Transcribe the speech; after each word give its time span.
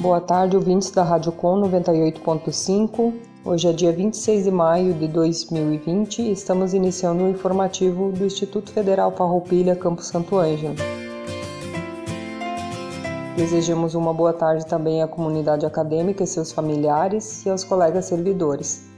Boa 0.00 0.18
tarde, 0.18 0.56
ouvintes 0.56 0.90
da 0.90 1.02
Rádio 1.02 1.30
Com 1.30 1.60
98.5. 1.60 3.12
Hoje 3.44 3.68
é 3.68 3.72
dia 3.74 3.92
26 3.92 4.44
de 4.44 4.50
maio 4.50 4.94
de 4.94 5.06
2020 5.06 6.22
e 6.22 6.32
estamos 6.32 6.72
iniciando 6.72 7.22
o 7.22 7.26
um 7.26 7.30
informativo 7.30 8.10
do 8.10 8.24
Instituto 8.24 8.72
Federal 8.72 9.12
Farroupilha 9.12 9.76
Campo 9.76 10.02
Santo 10.02 10.38
Ângelo. 10.38 10.74
Desejamos 13.36 13.94
uma 13.94 14.14
boa 14.14 14.32
tarde 14.32 14.64
também 14.64 15.02
à 15.02 15.06
comunidade 15.06 15.66
acadêmica 15.66 16.24
e 16.24 16.26
seus 16.26 16.50
familiares 16.50 17.44
e 17.44 17.50
aos 17.50 17.62
colegas 17.62 18.06
servidores. 18.06 18.88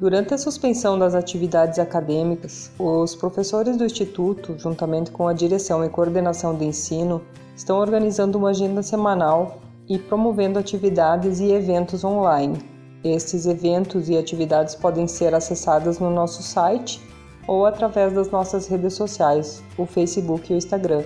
Durante 0.00 0.34
a 0.34 0.38
suspensão 0.38 0.98
das 0.98 1.14
atividades 1.14 1.78
acadêmicas, 1.78 2.72
os 2.80 3.14
professores 3.14 3.76
do 3.76 3.84
Instituto, 3.84 4.58
juntamente 4.58 5.12
com 5.12 5.28
a 5.28 5.32
direção 5.32 5.84
e 5.84 5.88
coordenação 5.88 6.52
de 6.52 6.64
ensino, 6.64 7.22
estão 7.54 7.78
organizando 7.78 8.36
uma 8.36 8.50
agenda 8.50 8.82
semanal 8.82 9.60
e 9.88 9.98
promovendo 9.98 10.58
atividades 10.58 11.40
e 11.40 11.52
eventos 11.52 12.04
online. 12.04 12.58
Estes 13.04 13.46
eventos 13.46 14.08
e 14.08 14.16
atividades 14.16 14.74
podem 14.74 15.06
ser 15.06 15.34
acessados 15.34 15.98
no 15.98 16.10
nosso 16.10 16.42
site 16.42 17.00
ou 17.46 17.64
através 17.64 18.12
das 18.12 18.30
nossas 18.30 18.66
redes 18.66 18.94
sociais, 18.94 19.62
o 19.78 19.86
Facebook 19.86 20.50
e 20.50 20.54
o 20.54 20.58
Instagram, 20.58 21.04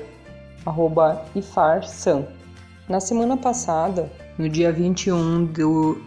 IFARSAM. 1.34 2.26
Na 2.88 2.98
semana 2.98 3.36
passada, 3.36 4.10
no 4.38 4.48
dia 4.48 4.72
21 4.72 5.50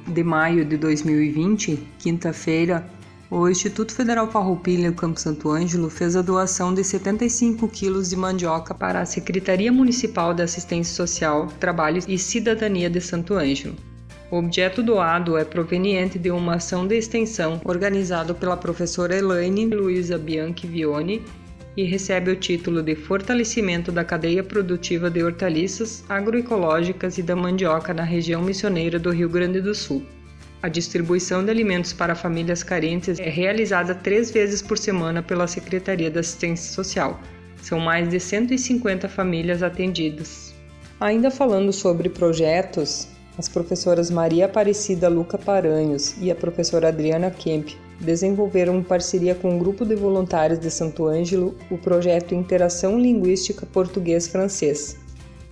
de 0.08 0.24
maio 0.24 0.66
de 0.66 0.76
2020, 0.76 1.78
quinta-feira, 2.00 2.86
o 3.30 3.50
Instituto 3.50 3.94
Federal 3.94 4.30
Farroupilha 4.30 4.92
Campo 4.92 5.20
Santo 5.20 5.50
Ângelo 5.50 5.90
fez 5.90 6.16
a 6.16 6.22
doação 6.22 6.74
de 6.74 6.84
75 6.84 7.68
quilos 7.68 8.10
de 8.10 8.16
mandioca 8.16 8.76
para 8.76 9.02
a 9.02 9.06
Secretaria 9.06 9.72
Municipal 9.72 10.34
de 10.34 10.44
Assistência 10.44 10.94
Social, 10.94 11.48
Trabalho 11.60 12.02
e 12.08 12.18
Cidadania 12.18 12.90
de 12.90 13.02
Santo 13.02 13.34
Ângelo. 13.34 13.76
O 14.30 14.38
objeto 14.38 14.82
doado 14.82 15.38
é 15.38 15.46
proveniente 15.46 16.18
de 16.18 16.32
uma 16.32 16.56
ação 16.56 16.88
de 16.88 16.96
extensão 16.96 17.62
organizada 17.64 18.34
pela 18.34 18.58
professora 18.58 19.16
Elaine 19.16 19.68
Luiza 19.68 20.18
Bianchi 20.18 20.68
Vione 20.68 21.22
e 21.76 21.84
recebe 21.84 22.32
o 22.32 22.36
título 22.36 22.82
de 22.84 22.96
Fortalecimento 22.96 23.92
da 23.92 24.04
Cadeia 24.04 24.44
Produtiva 24.44 25.10
de 25.10 25.24
Hortaliças 25.24 26.04
Agroecológicas 26.08 27.18
e 27.18 27.24
da 27.24 27.36
Mandioca 27.36 27.94
na 27.94 28.04
região 28.04 28.42
missioneira 28.42 29.00
do 29.00 29.12
Rio 29.12 29.30
Grande 29.30 29.60
do 29.60 29.74
Sul. 29.74 30.04
A 30.64 30.70
distribuição 30.70 31.44
de 31.44 31.52
alimentos 31.52 31.92
para 31.92 32.16
famílias 32.16 32.64
carentes 32.64 33.20
é 33.20 33.28
realizada 33.28 33.94
três 33.94 34.32
vezes 34.32 34.62
por 34.62 34.78
semana 34.78 35.22
pela 35.22 35.46
Secretaria 35.46 36.10
da 36.10 36.22
Assistência 36.22 36.72
Social. 36.72 37.20
São 37.62 37.82
mais 37.82 38.08
de 38.08 38.18
150 38.18 39.10
famílias 39.10 39.62
atendidas. 39.62 40.54
Ainda 41.02 41.30
falando 41.30 41.74
sobre 41.74 42.08
projetos, 42.08 43.10
as 43.38 43.50
professoras 43.50 44.10
Maria 44.10 44.46
Aparecida 44.46 45.10
Luca 45.10 45.38
Paranhos 45.38 46.16
e 46.22 46.32
a 46.32 46.36
professora 46.36 46.88
Adriana 46.88 47.30
Kemp 47.30 47.72
desenvolveram 48.00 48.78
em 48.78 48.84
parceria 48.84 49.36
com 49.36 49.56
um 49.56 49.60
grupo 49.60 49.84
de 49.86 49.96
voluntários 49.96 50.60
de 50.60 50.72
Santo 50.72 51.08
Ângelo 51.08 51.58
o 51.70 51.78
projeto 51.78 52.34
Interação 52.34 52.98
Linguística 52.98 53.66
Português-Francês, 53.66 54.98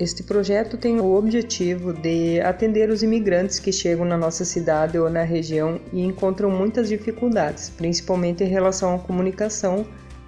este 0.01 0.23
projeto 0.23 0.77
tem 0.77 0.99
o 0.99 1.13
objetivo 1.13 1.93
de 1.93 2.41
atender 2.41 2.89
os 2.89 3.03
imigrantes 3.03 3.59
que 3.59 3.71
chegam 3.71 4.03
na 4.03 4.17
nossa 4.17 4.43
cidade 4.43 4.97
ou 4.97 5.07
na 5.11 5.21
região 5.21 5.79
e 5.93 6.01
encontram 6.01 6.49
muitas 6.49 6.89
dificuldades, 6.89 7.69
principalmente 7.69 8.43
em 8.43 8.47
relação 8.47 8.95
à 8.95 8.99
comunicação, 8.99 9.85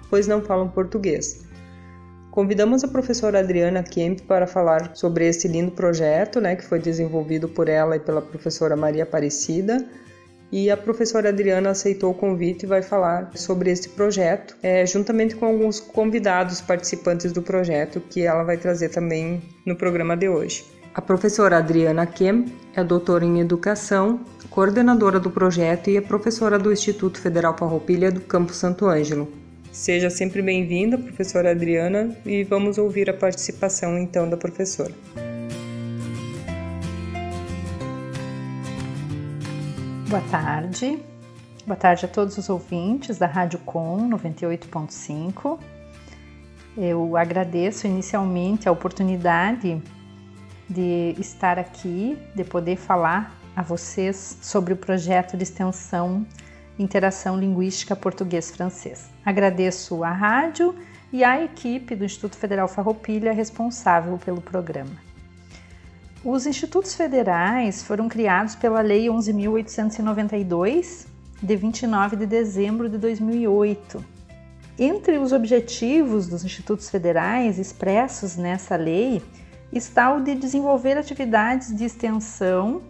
pois 0.08 0.28
não 0.28 0.40
falam 0.40 0.68
português. 0.68 1.44
Convidamos 2.30 2.84
a 2.84 2.88
professora 2.88 3.40
Adriana 3.40 3.82
Kemp 3.82 4.20
para 4.28 4.46
falar 4.46 4.94
sobre 4.94 5.26
esse 5.26 5.48
lindo 5.48 5.72
projeto, 5.72 6.40
né, 6.40 6.54
que 6.54 6.64
foi 6.64 6.78
desenvolvido 6.78 7.48
por 7.48 7.68
ela 7.68 7.96
e 7.96 8.00
pela 8.00 8.22
professora 8.22 8.76
Maria 8.76 9.02
Aparecida, 9.02 9.84
e 10.54 10.70
a 10.70 10.76
professora 10.76 11.30
Adriana 11.30 11.70
aceitou 11.70 12.12
o 12.12 12.14
convite 12.14 12.62
e 12.62 12.68
vai 12.68 12.80
falar 12.80 13.32
sobre 13.34 13.72
esse 13.72 13.88
projeto, 13.88 14.56
é, 14.62 14.86
juntamente 14.86 15.34
com 15.34 15.46
alguns 15.46 15.80
convidados 15.80 16.60
participantes 16.60 17.32
do 17.32 17.42
projeto 17.42 18.00
que 18.00 18.20
ela 18.22 18.44
vai 18.44 18.56
trazer 18.56 18.90
também 18.90 19.42
no 19.66 19.74
programa 19.74 20.16
de 20.16 20.28
hoje. 20.28 20.64
A 20.94 21.02
professora 21.02 21.58
Adriana 21.58 22.06
Kem 22.06 22.44
é 22.72 22.84
doutora 22.84 23.24
em 23.24 23.40
Educação, 23.40 24.20
coordenadora 24.48 25.18
do 25.18 25.28
projeto 25.28 25.90
e 25.90 25.96
é 25.96 26.00
professora 26.00 26.56
do 26.56 26.72
Instituto 26.72 27.20
Federal 27.20 27.58
Farroupilha 27.58 28.12
do 28.12 28.20
Campo 28.20 28.52
Santo 28.52 28.86
Ângelo. 28.86 29.28
Seja 29.72 30.08
sempre 30.08 30.40
bem-vinda, 30.40 30.96
professora 30.96 31.50
Adriana, 31.50 32.16
e 32.24 32.44
vamos 32.44 32.78
ouvir 32.78 33.10
a 33.10 33.12
participação 33.12 33.98
então 33.98 34.30
da 34.30 34.36
professora. 34.36 34.92
Boa 40.14 40.28
tarde. 40.30 41.02
Boa 41.66 41.76
tarde 41.76 42.04
a 42.04 42.08
todos 42.08 42.38
os 42.38 42.48
ouvintes 42.48 43.18
da 43.18 43.26
Rádio 43.26 43.58
Com 43.58 44.08
98.5. 44.10 45.58
Eu 46.76 47.16
agradeço 47.16 47.88
inicialmente 47.88 48.68
a 48.68 48.70
oportunidade 48.70 49.82
de 50.70 51.16
estar 51.18 51.58
aqui, 51.58 52.16
de 52.32 52.44
poder 52.44 52.76
falar 52.76 53.36
a 53.56 53.62
vocês 53.62 54.38
sobre 54.40 54.72
o 54.72 54.76
projeto 54.76 55.36
de 55.36 55.42
extensão 55.42 56.24
Interação 56.78 57.36
Linguística 57.36 57.96
Português-Francês. 57.96 59.10
Agradeço 59.26 60.04
a 60.04 60.12
rádio 60.12 60.76
e 61.12 61.24
a 61.24 61.42
equipe 61.42 61.96
do 61.96 62.04
Instituto 62.04 62.36
Federal 62.36 62.68
Farroupilha 62.68 63.32
responsável 63.32 64.16
pelo 64.16 64.40
programa. 64.40 64.94
Os 66.24 66.46
institutos 66.46 66.94
federais 66.94 67.82
foram 67.82 68.08
criados 68.08 68.54
pela 68.54 68.80
Lei 68.80 69.08
11.892, 69.08 71.04
de 71.42 71.54
29 71.54 72.16
de 72.16 72.24
dezembro 72.24 72.88
de 72.88 72.96
2008. 72.96 74.02
Entre 74.78 75.18
os 75.18 75.32
objetivos 75.32 76.26
dos 76.26 76.42
institutos 76.42 76.88
federais 76.88 77.58
expressos 77.58 78.36
nessa 78.36 78.74
lei 78.74 79.22
está 79.70 80.14
o 80.14 80.22
de 80.22 80.34
desenvolver 80.34 80.96
atividades 80.96 81.76
de 81.76 81.84
extensão 81.84 82.80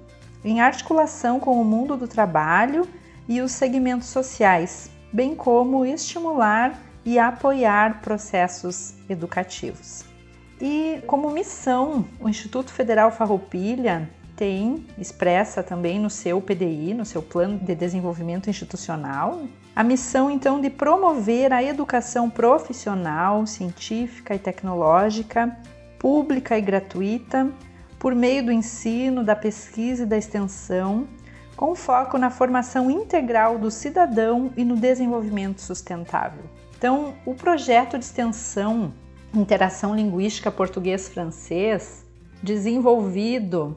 em 0.44 0.60
articulação 0.60 1.40
com 1.40 1.60
o 1.60 1.64
mundo 1.64 1.96
do 1.96 2.06
trabalho 2.06 2.86
e 3.28 3.40
os 3.40 3.50
segmentos 3.50 4.06
sociais, 4.06 4.88
bem 5.12 5.34
como 5.34 5.84
estimular 5.84 6.80
e 7.04 7.18
apoiar 7.18 8.00
processos 8.00 8.94
educativos. 9.08 10.13
E 10.60 11.02
como 11.06 11.30
missão, 11.30 12.04
o 12.20 12.28
Instituto 12.28 12.72
Federal 12.72 13.10
Farroupilha 13.10 14.08
tem, 14.36 14.86
expressa 14.98 15.62
também 15.62 15.98
no 15.98 16.10
seu 16.10 16.40
PDI, 16.40 16.94
no 16.94 17.04
seu 17.04 17.22
Plano 17.22 17.58
de 17.58 17.74
Desenvolvimento 17.74 18.50
Institucional, 18.50 19.42
a 19.74 19.82
missão 19.82 20.30
então 20.30 20.60
de 20.60 20.70
promover 20.70 21.52
a 21.52 21.62
educação 21.62 22.30
profissional, 22.30 23.46
científica 23.46 24.34
e 24.34 24.38
tecnológica, 24.38 25.56
pública 25.98 26.56
e 26.56 26.60
gratuita, 26.60 27.50
por 27.98 28.14
meio 28.14 28.44
do 28.44 28.52
ensino, 28.52 29.24
da 29.24 29.34
pesquisa 29.34 30.02
e 30.02 30.06
da 30.06 30.16
extensão, 30.16 31.08
com 31.56 31.74
foco 31.74 32.18
na 32.18 32.30
formação 32.30 32.90
integral 32.90 33.58
do 33.58 33.70
cidadão 33.70 34.52
e 34.56 34.64
no 34.64 34.76
desenvolvimento 34.76 35.60
sustentável. 35.60 36.44
Então, 36.76 37.14
o 37.24 37.34
projeto 37.34 37.98
de 37.98 38.04
extensão 38.04 38.92
Interação 39.34 39.96
Linguística 39.96 40.50
Português-Francês, 40.50 42.06
desenvolvido 42.42 43.76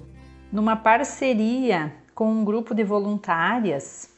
numa 0.51 0.75
parceria 0.75 1.93
com 2.13 2.31
um 2.31 2.45
grupo 2.45 2.75
de 2.75 2.83
voluntárias 2.83 4.09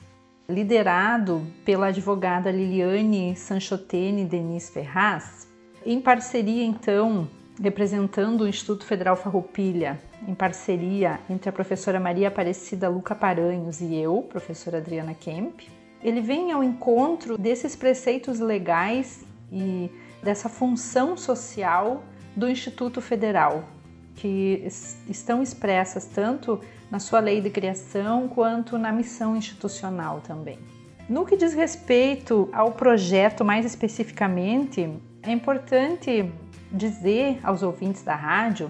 liderado 0.49 1.45
pela 1.63 1.87
advogada 1.87 2.51
Liliane 2.51 3.35
Sanchotene 3.35 4.25
Denis 4.25 4.69
Ferraz, 4.69 5.47
em 5.85 6.01
parceria 6.01 6.63
então, 6.63 7.29
representando 7.61 8.41
o 8.41 8.47
Instituto 8.47 8.83
Federal 8.83 9.15
Farroupilha, 9.15 9.99
em 10.27 10.33
parceria 10.33 11.19
entre 11.29 11.49
a 11.49 11.53
professora 11.53 11.99
Maria 11.99 12.27
Aparecida 12.27 12.89
Luca 12.89 13.15
Paranhos 13.15 13.79
e 13.79 13.95
eu, 13.95 14.25
professora 14.29 14.79
Adriana 14.79 15.13
Kemp, 15.13 15.61
ele 16.03 16.19
vem 16.19 16.51
ao 16.51 16.63
encontro 16.63 17.37
desses 17.37 17.75
preceitos 17.75 18.39
legais 18.39 19.23
e 19.51 19.89
dessa 20.21 20.49
função 20.49 21.15
social 21.17 22.03
do 22.35 22.49
Instituto 22.49 23.01
Federal, 23.01 23.63
que 24.15 24.67
estão 25.07 25.41
expressas 25.41 26.05
tanto 26.05 26.59
na 26.91 26.99
sua 26.99 27.19
lei 27.19 27.41
de 27.41 27.49
criação 27.49 28.27
quanto 28.27 28.77
na 28.77 28.91
missão 28.91 29.35
institucional 29.35 30.21
também. 30.21 30.59
No 31.07 31.25
que 31.25 31.37
diz 31.37 31.53
respeito 31.53 32.49
ao 32.51 32.71
projeto 32.71 33.43
mais 33.43 33.65
especificamente, 33.65 34.89
é 35.23 35.31
importante 35.31 36.31
dizer 36.71 37.39
aos 37.43 37.63
ouvintes 37.63 38.03
da 38.03 38.15
rádio 38.15 38.69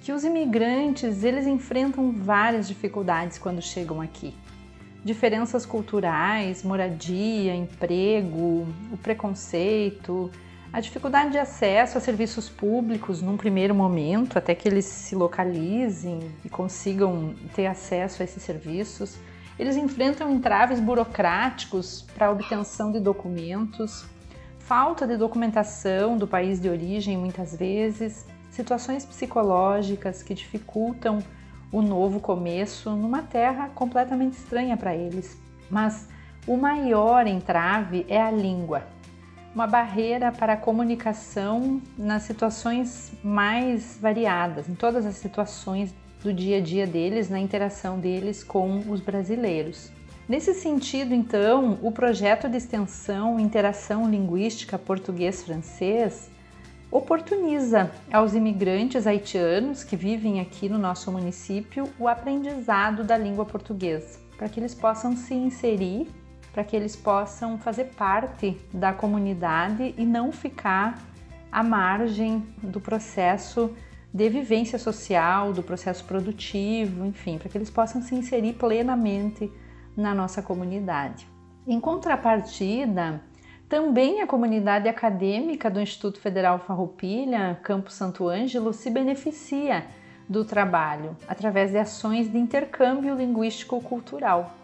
que 0.00 0.12
os 0.12 0.24
imigrantes 0.24 1.24
eles 1.24 1.46
enfrentam 1.46 2.12
várias 2.12 2.68
dificuldades 2.68 3.38
quando 3.38 3.60
chegam 3.60 4.00
aqui. 4.00 4.34
Diferenças 5.04 5.66
culturais, 5.66 6.62
moradia, 6.62 7.54
emprego, 7.54 8.66
o 8.92 8.96
preconceito, 9.02 10.30
a 10.74 10.80
dificuldade 10.80 11.30
de 11.30 11.38
acesso 11.38 11.96
a 11.96 12.00
serviços 12.00 12.48
públicos 12.48 13.22
num 13.22 13.36
primeiro 13.36 13.72
momento, 13.72 14.36
até 14.36 14.56
que 14.56 14.66
eles 14.66 14.84
se 14.84 15.14
localizem 15.14 16.18
e 16.44 16.48
consigam 16.48 17.32
ter 17.54 17.68
acesso 17.68 18.20
a 18.20 18.24
esses 18.24 18.42
serviços. 18.42 19.16
Eles 19.56 19.76
enfrentam 19.76 20.28
entraves 20.32 20.80
burocráticos 20.80 22.02
para 22.16 22.26
a 22.26 22.30
obtenção 22.32 22.90
de 22.90 22.98
documentos, 22.98 24.04
falta 24.58 25.06
de 25.06 25.16
documentação 25.16 26.18
do 26.18 26.26
país 26.26 26.60
de 26.60 26.68
origem 26.68 27.16
muitas 27.16 27.54
vezes, 27.54 28.26
situações 28.50 29.04
psicológicas 29.04 30.24
que 30.24 30.34
dificultam 30.34 31.20
o 31.70 31.82
novo 31.82 32.18
começo 32.18 32.90
numa 32.90 33.22
terra 33.22 33.68
completamente 33.76 34.38
estranha 34.38 34.76
para 34.76 34.92
eles. 34.92 35.38
Mas 35.70 36.08
o 36.48 36.56
maior 36.56 37.28
entrave 37.28 38.04
é 38.08 38.20
a 38.20 38.32
língua, 38.32 38.82
uma 39.54 39.66
barreira 39.66 40.32
para 40.32 40.54
a 40.54 40.56
comunicação 40.56 41.80
nas 41.96 42.24
situações 42.24 43.12
mais 43.22 43.96
variadas, 44.00 44.68
em 44.68 44.74
todas 44.74 45.06
as 45.06 45.14
situações 45.14 45.94
do 46.22 46.32
dia 46.32 46.56
a 46.56 46.60
dia 46.60 46.86
deles, 46.86 47.30
na 47.30 47.38
interação 47.38 47.98
deles 48.00 48.42
com 48.42 48.78
os 48.88 49.00
brasileiros. 49.00 49.92
Nesse 50.28 50.54
sentido, 50.54 51.14
então, 51.14 51.78
o 51.82 51.92
projeto 51.92 52.48
de 52.48 52.56
extensão 52.56 53.38
Interação 53.38 54.10
Linguística 54.10 54.78
Português-Francês 54.78 56.30
oportuniza 56.90 57.90
aos 58.12 58.34
imigrantes 58.34 59.06
haitianos 59.06 59.84
que 59.84 59.96
vivem 59.96 60.40
aqui 60.40 60.68
no 60.68 60.78
nosso 60.78 61.12
município 61.12 61.88
o 61.98 62.08
aprendizado 62.08 63.04
da 63.04 63.18
língua 63.18 63.44
portuguesa, 63.44 64.18
para 64.38 64.48
que 64.48 64.58
eles 64.58 64.74
possam 64.74 65.14
se 65.14 65.34
inserir, 65.34 66.08
para 66.54 66.62
que 66.62 66.76
eles 66.76 66.94
possam 66.94 67.58
fazer 67.58 67.86
parte 67.96 68.56
da 68.72 68.92
comunidade 68.92 69.92
e 69.98 70.06
não 70.06 70.30
ficar 70.30 71.02
à 71.50 71.64
margem 71.64 72.46
do 72.62 72.80
processo 72.80 73.74
de 74.12 74.28
vivência 74.28 74.78
social, 74.78 75.52
do 75.52 75.64
processo 75.64 76.04
produtivo, 76.04 77.04
enfim, 77.04 77.38
para 77.38 77.48
que 77.48 77.58
eles 77.58 77.70
possam 77.70 78.00
se 78.00 78.14
inserir 78.14 78.52
plenamente 78.52 79.52
na 79.96 80.14
nossa 80.14 80.40
comunidade. 80.40 81.26
Em 81.66 81.80
contrapartida, 81.80 83.20
também 83.68 84.20
a 84.20 84.26
comunidade 84.26 84.88
acadêmica 84.88 85.68
do 85.68 85.80
Instituto 85.80 86.20
Federal 86.20 86.60
Farroupilha, 86.60 87.58
Campo 87.64 87.90
Santo 87.90 88.28
Ângelo, 88.28 88.72
se 88.72 88.88
beneficia 88.90 89.86
do 90.28 90.44
trabalho 90.44 91.16
através 91.26 91.72
de 91.72 91.78
ações 91.78 92.30
de 92.30 92.38
intercâmbio 92.38 93.16
linguístico-cultural. 93.16 94.63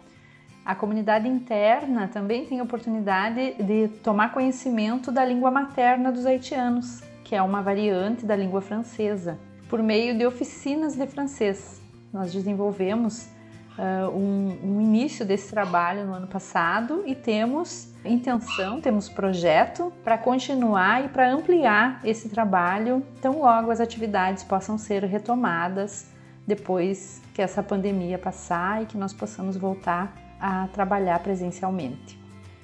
A 0.63 0.75
comunidade 0.75 1.27
interna 1.27 2.07
também 2.07 2.45
tem 2.45 2.61
oportunidade 2.61 3.55
de 3.55 3.87
tomar 4.03 4.31
conhecimento 4.31 5.11
da 5.11 5.25
língua 5.25 5.49
materna 5.49 6.11
dos 6.11 6.25
haitianos, 6.25 7.01
que 7.23 7.35
é 7.35 7.41
uma 7.41 7.63
variante 7.63 8.25
da 8.25 8.35
língua 8.35 8.61
francesa, 8.61 9.39
por 9.67 9.81
meio 9.81 10.15
de 10.15 10.25
oficinas 10.25 10.95
de 10.95 11.07
francês. 11.07 11.81
Nós 12.13 12.31
desenvolvemos 12.31 13.27
uh, 13.77 14.09
um, 14.15 14.57
um 14.63 14.81
início 14.81 15.25
desse 15.25 15.49
trabalho 15.49 16.05
no 16.05 16.13
ano 16.13 16.27
passado 16.27 17.03
e 17.07 17.15
temos 17.15 17.91
intenção, 18.05 18.79
temos 18.79 19.09
projeto 19.09 19.91
para 20.03 20.17
continuar 20.17 21.05
e 21.05 21.09
para 21.09 21.31
ampliar 21.31 22.01
esse 22.03 22.29
trabalho 22.29 23.03
tão 23.19 23.39
logo 23.39 23.71
as 23.71 23.79
atividades 23.79 24.43
possam 24.43 24.77
ser 24.77 25.03
retomadas 25.05 26.07
depois 26.45 27.21
que 27.33 27.41
essa 27.41 27.63
pandemia 27.63 28.17
passar 28.19 28.83
e 28.83 28.85
que 28.85 28.97
nós 28.97 29.13
possamos 29.13 29.55
voltar 29.55 30.13
a 30.41 30.67
trabalhar 30.69 31.19
presencialmente. 31.19 32.19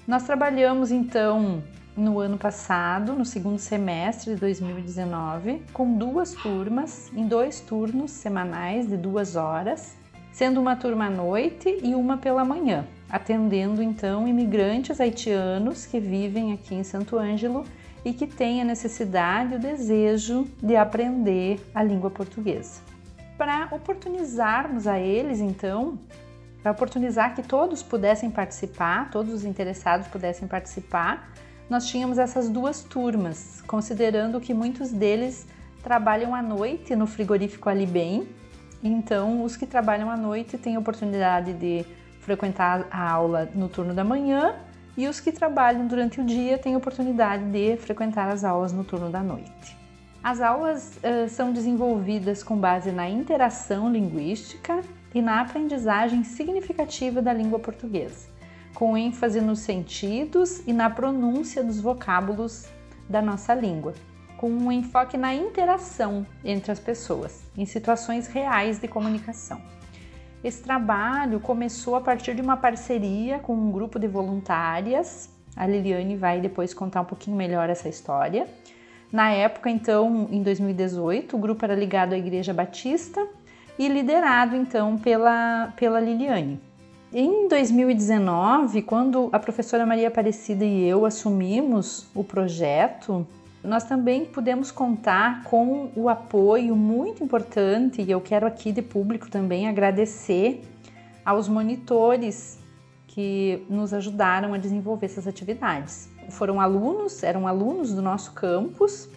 Nós 0.08 0.24
trabalhamos 0.24 0.92
então 0.92 1.62
no 1.96 2.20
ano 2.20 2.38
passado, 2.38 3.14
no 3.14 3.26
segundo 3.26 3.60
semestre 3.60 4.34
de 4.34 4.40
2019, 4.40 5.62
com 5.74 5.98
duas 5.98 6.34
turmas, 6.34 7.12
em 7.16 7.28
dois 7.28 7.60
turnos 7.60 8.12
semanais 8.12 8.88
de 8.88 8.98
duas 8.98 9.36
horas, 9.36 9.96
sendo 10.32 10.60
uma 10.60 10.76
turma 10.76 11.08
à 11.08 11.10
noite 11.10 11.80
e 11.82 11.96
uma 11.96 12.18
pela 12.18 12.46
manhã, 12.46 12.86
atendendo 13.10 13.82
então 13.82 14.28
imigrantes 14.28 15.02
haitianos 15.02 15.86
que 15.86 16.00
vivem 16.00 16.54
aqui 16.54 16.76
em 16.76 16.84
Santo 16.84 17.18
Ângelo 17.18 17.66
e 18.06 18.14
que 18.14 18.28
têm 18.28 18.62
a 18.62 18.66
necessidade 18.66 19.54
e 19.54 19.56
o 19.58 19.60
desejo 19.60 20.48
de 20.62 20.76
aprender 20.76 21.60
a 21.74 21.84
língua 21.84 22.10
portuguesa. 22.10 22.82
Para 23.38 23.68
oportunizarmos 23.72 24.88
a 24.88 25.00
eles, 25.00 25.40
então, 25.40 25.98
para 26.62 26.72
oportunizar 26.72 27.36
que 27.36 27.44
todos 27.44 27.84
pudessem 27.84 28.30
participar, 28.30 29.10
todos 29.12 29.34
os 29.34 29.46
interessados 29.46 30.08
pudessem 30.08 30.48
participar, 30.48 31.32
nós 31.70 31.88
tínhamos 31.88 32.18
essas 32.18 32.50
duas 32.50 32.84
turmas, 32.84 33.62
considerando 33.68 34.40
que 34.40 34.54
muitos 34.54 34.92
deles 34.92 35.48
trabalham 35.84 36.34
à 36.34 36.42
noite 36.42 36.96
no 36.96 37.06
frigorífico 37.06 37.70
Alibem 37.70 38.28
então, 38.84 39.44
os 39.44 39.56
que 39.56 39.66
trabalham 39.66 40.10
à 40.10 40.18
noite 40.18 40.58
têm 40.58 40.76
a 40.76 40.80
oportunidade 40.80 41.54
de 41.54 41.86
frequentar 42.22 42.86
a 42.92 43.10
aula 43.10 43.50
no 43.56 43.70
turno 43.70 43.94
da 43.94 44.04
manhã 44.04 44.56
e 44.96 45.08
os 45.08 45.20
que 45.20 45.32
trabalham 45.32 45.88
durante 45.88 46.20
o 46.20 46.26
dia 46.26 46.58
têm 46.58 46.76
a 46.76 46.78
oportunidade 46.78 47.44
de 47.46 47.78
frequentar 47.78 48.30
as 48.30 48.44
aulas 48.44 48.74
no 48.74 48.84
turno 48.84 49.10
da 49.10 49.22
noite. 49.22 49.78
As 50.24 50.42
aulas 50.42 50.98
uh, 50.98 51.30
são 51.30 51.54
desenvolvidas 51.54 52.44
com 52.44 52.58
base 52.58 52.92
na 52.92 53.10
interação 53.10 53.92
linguística 53.92 54.82
e 55.18 55.22
na 55.22 55.42
aprendizagem 55.42 56.24
significativa 56.24 57.24
da 57.24 57.34
língua 57.34 57.58
portuguesa, 57.58 58.30
com 58.76 58.96
ênfase 58.96 59.42
nos 59.42 59.62
sentidos 59.62 60.62
e 60.68 60.72
na 60.72 60.92
pronúncia 60.92 61.64
dos 61.64 61.80
vocábulos 61.80 62.68
da 63.10 63.20
nossa 63.20 63.56
língua 63.56 63.96
com 64.38 64.52
um 64.52 64.72
enfoque 64.72 65.18
na 65.18 65.34
interação 65.34 66.24
entre 66.46 66.72
as 66.72 66.80
pessoas, 66.80 67.42
em 67.58 67.66
situações 67.66 68.28
reais 68.28 68.78
de 68.78 68.88
comunicação. 68.88 69.60
Esse 70.44 70.62
trabalho 70.62 71.40
começou 71.40 71.96
a 71.96 72.02
partir 72.02 72.36
de 72.36 72.42
uma 72.44 72.56
parceria 72.56 73.40
com 73.40 73.56
um 73.56 73.72
grupo 73.72 73.98
de 73.98 74.08
voluntárias. 74.08 75.32
A 75.56 75.66
Liliane 75.66 76.16
vai 76.16 76.40
depois 76.40 76.72
contar 76.72 77.02
um 77.02 77.06
pouquinho 77.06 77.36
melhor 77.36 77.68
essa 77.68 77.90
história. 77.90 78.48
Na 79.12 79.32
época, 79.32 79.72
então, 79.72 80.28
em 80.30 80.44
2018, 80.44 81.36
o 81.36 81.40
grupo 81.40 81.66
era 81.66 81.74
ligado 81.74 82.14
à 82.14 82.18
Igreja 82.18 82.54
Batista 82.54 83.28
e 83.78 83.88
liderado 83.88 84.56
então 84.56 84.98
pela, 84.98 85.74
pela 85.76 86.00
Liliane. 86.00 86.60
Em 87.14 87.48
2019, 87.48 88.82
quando 88.82 89.30
a 89.32 89.40
professora 89.40 89.86
Maria 89.86 90.10
Aparecida 90.10 90.66
e 90.66 90.84
eu 90.86 91.06
assumimos 91.06 92.08
o 92.14 92.24
projeto, 92.24 93.26
nós 93.64 93.84
também 93.86 94.26
podemos 94.26 94.72
contar 94.72 95.44
com 95.44 95.90
o 95.96 96.10
apoio 96.10 96.76
muito 96.76 97.24
importante, 97.24 98.02
e 98.02 98.12
eu 98.12 98.22
quero 98.22 98.46
aqui 98.46 98.72
de 98.72 98.82
público 98.82 99.30
também 99.30 99.68
agradecer 99.68 100.62
aos 101.26 101.48
monitores 101.48 102.60
que 103.08 103.66
nos 103.70 103.94
ajudaram 103.94 104.54
a 104.54 104.58
desenvolver 104.58 105.08
essas 105.08 105.28
atividades. 105.28 106.10
Foram 106.30 106.62
alunos, 106.62 107.24
eram 107.24 107.48
alunos 107.48 107.94
do 107.94 108.02
nosso 108.02 108.34
campus, 108.34 109.10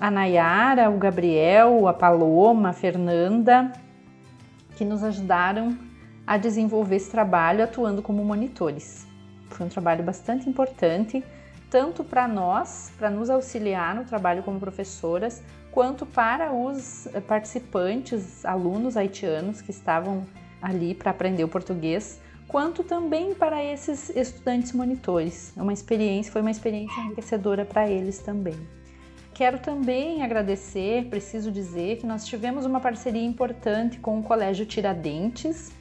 a 0.00 0.10
Nayara, 0.10 0.90
o 0.90 0.98
Gabriel, 0.98 1.86
a 1.86 1.92
Paloma, 1.92 2.70
a 2.70 2.72
Fernanda, 2.72 3.72
que 4.76 4.84
nos 4.84 5.02
ajudaram 5.02 5.76
a 6.26 6.36
desenvolver 6.36 6.96
esse 6.96 7.10
trabalho 7.10 7.62
atuando 7.62 8.02
como 8.02 8.24
monitores. 8.24 9.06
Foi 9.50 9.66
um 9.66 9.68
trabalho 9.68 10.02
bastante 10.02 10.48
importante 10.48 11.22
tanto 11.74 12.04
para 12.04 12.28
nós, 12.28 12.92
para 12.96 13.10
nos 13.10 13.28
auxiliar 13.28 13.96
no 13.96 14.04
trabalho 14.04 14.44
como 14.44 14.60
professoras, 14.60 15.42
quanto 15.72 16.06
para 16.06 16.52
os 16.52 17.08
participantes, 17.26 18.44
alunos 18.44 18.96
haitianos 18.96 19.60
que 19.60 19.72
estavam 19.72 20.24
ali 20.62 20.94
para 20.94 21.10
aprender 21.10 21.42
o 21.42 21.48
português, 21.48 22.20
quanto 22.46 22.84
também 22.84 23.34
para 23.34 23.60
esses 23.64 24.08
estudantes 24.10 24.72
monitores. 24.72 25.52
É 25.56 25.62
uma 25.62 25.72
experiência, 25.72 26.30
foi 26.30 26.42
uma 26.42 26.50
experiência 26.52 27.00
enriquecedora 27.00 27.64
para 27.64 27.90
eles 27.90 28.20
também. 28.20 28.56
Quero 29.34 29.58
também 29.58 30.22
agradecer, 30.22 31.06
preciso 31.06 31.50
dizer 31.50 31.98
que 31.98 32.06
nós 32.06 32.24
tivemos 32.24 32.64
uma 32.64 32.80
parceria 32.80 33.24
importante 33.24 33.98
com 33.98 34.20
o 34.20 34.22
Colégio 34.22 34.64
Tiradentes, 34.64 35.72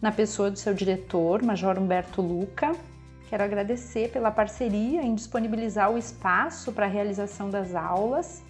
na 0.00 0.10
pessoa 0.10 0.50
do 0.50 0.58
seu 0.58 0.74
diretor, 0.74 1.42
Major 1.42 1.78
Humberto 1.78 2.20
Luca, 2.20 2.72
Quero 3.32 3.44
agradecer 3.44 4.10
pela 4.10 4.30
parceria 4.30 5.00
em 5.00 5.14
disponibilizar 5.14 5.90
o 5.90 5.96
espaço 5.96 6.70
para 6.70 6.84
a 6.84 6.88
realização 6.88 7.48
das 7.48 7.74
aulas. 7.74 8.42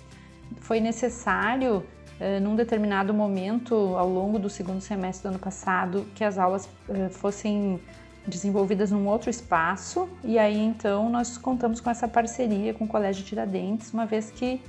Foi 0.58 0.80
necessário 0.80 1.76
uh, 2.18 2.40
num 2.42 2.56
determinado 2.56 3.14
momento, 3.14 3.76
ao 3.76 4.08
longo 4.08 4.40
do 4.40 4.50
segundo 4.50 4.80
semestre 4.80 5.22
do 5.22 5.34
ano 5.34 5.38
passado, 5.38 6.04
que 6.16 6.24
as 6.24 6.36
aulas 6.36 6.68
uh, 6.88 7.08
fossem 7.10 7.80
desenvolvidas 8.26 8.90
num 8.90 9.06
outro 9.06 9.28
espaço, 9.28 10.08
e 10.22 10.38
aí 10.38 10.58
então 10.58 11.08
nós 11.08 11.36
contamos 11.36 11.80
com 11.80 11.90
essa 11.90 12.06
parceria 12.06 12.72
com 12.72 12.84
o 12.84 12.88
Colégio 12.88 13.24
Tiradentes, 13.24 13.92
uma 13.92 14.06
vez 14.06 14.30
que 14.30 14.62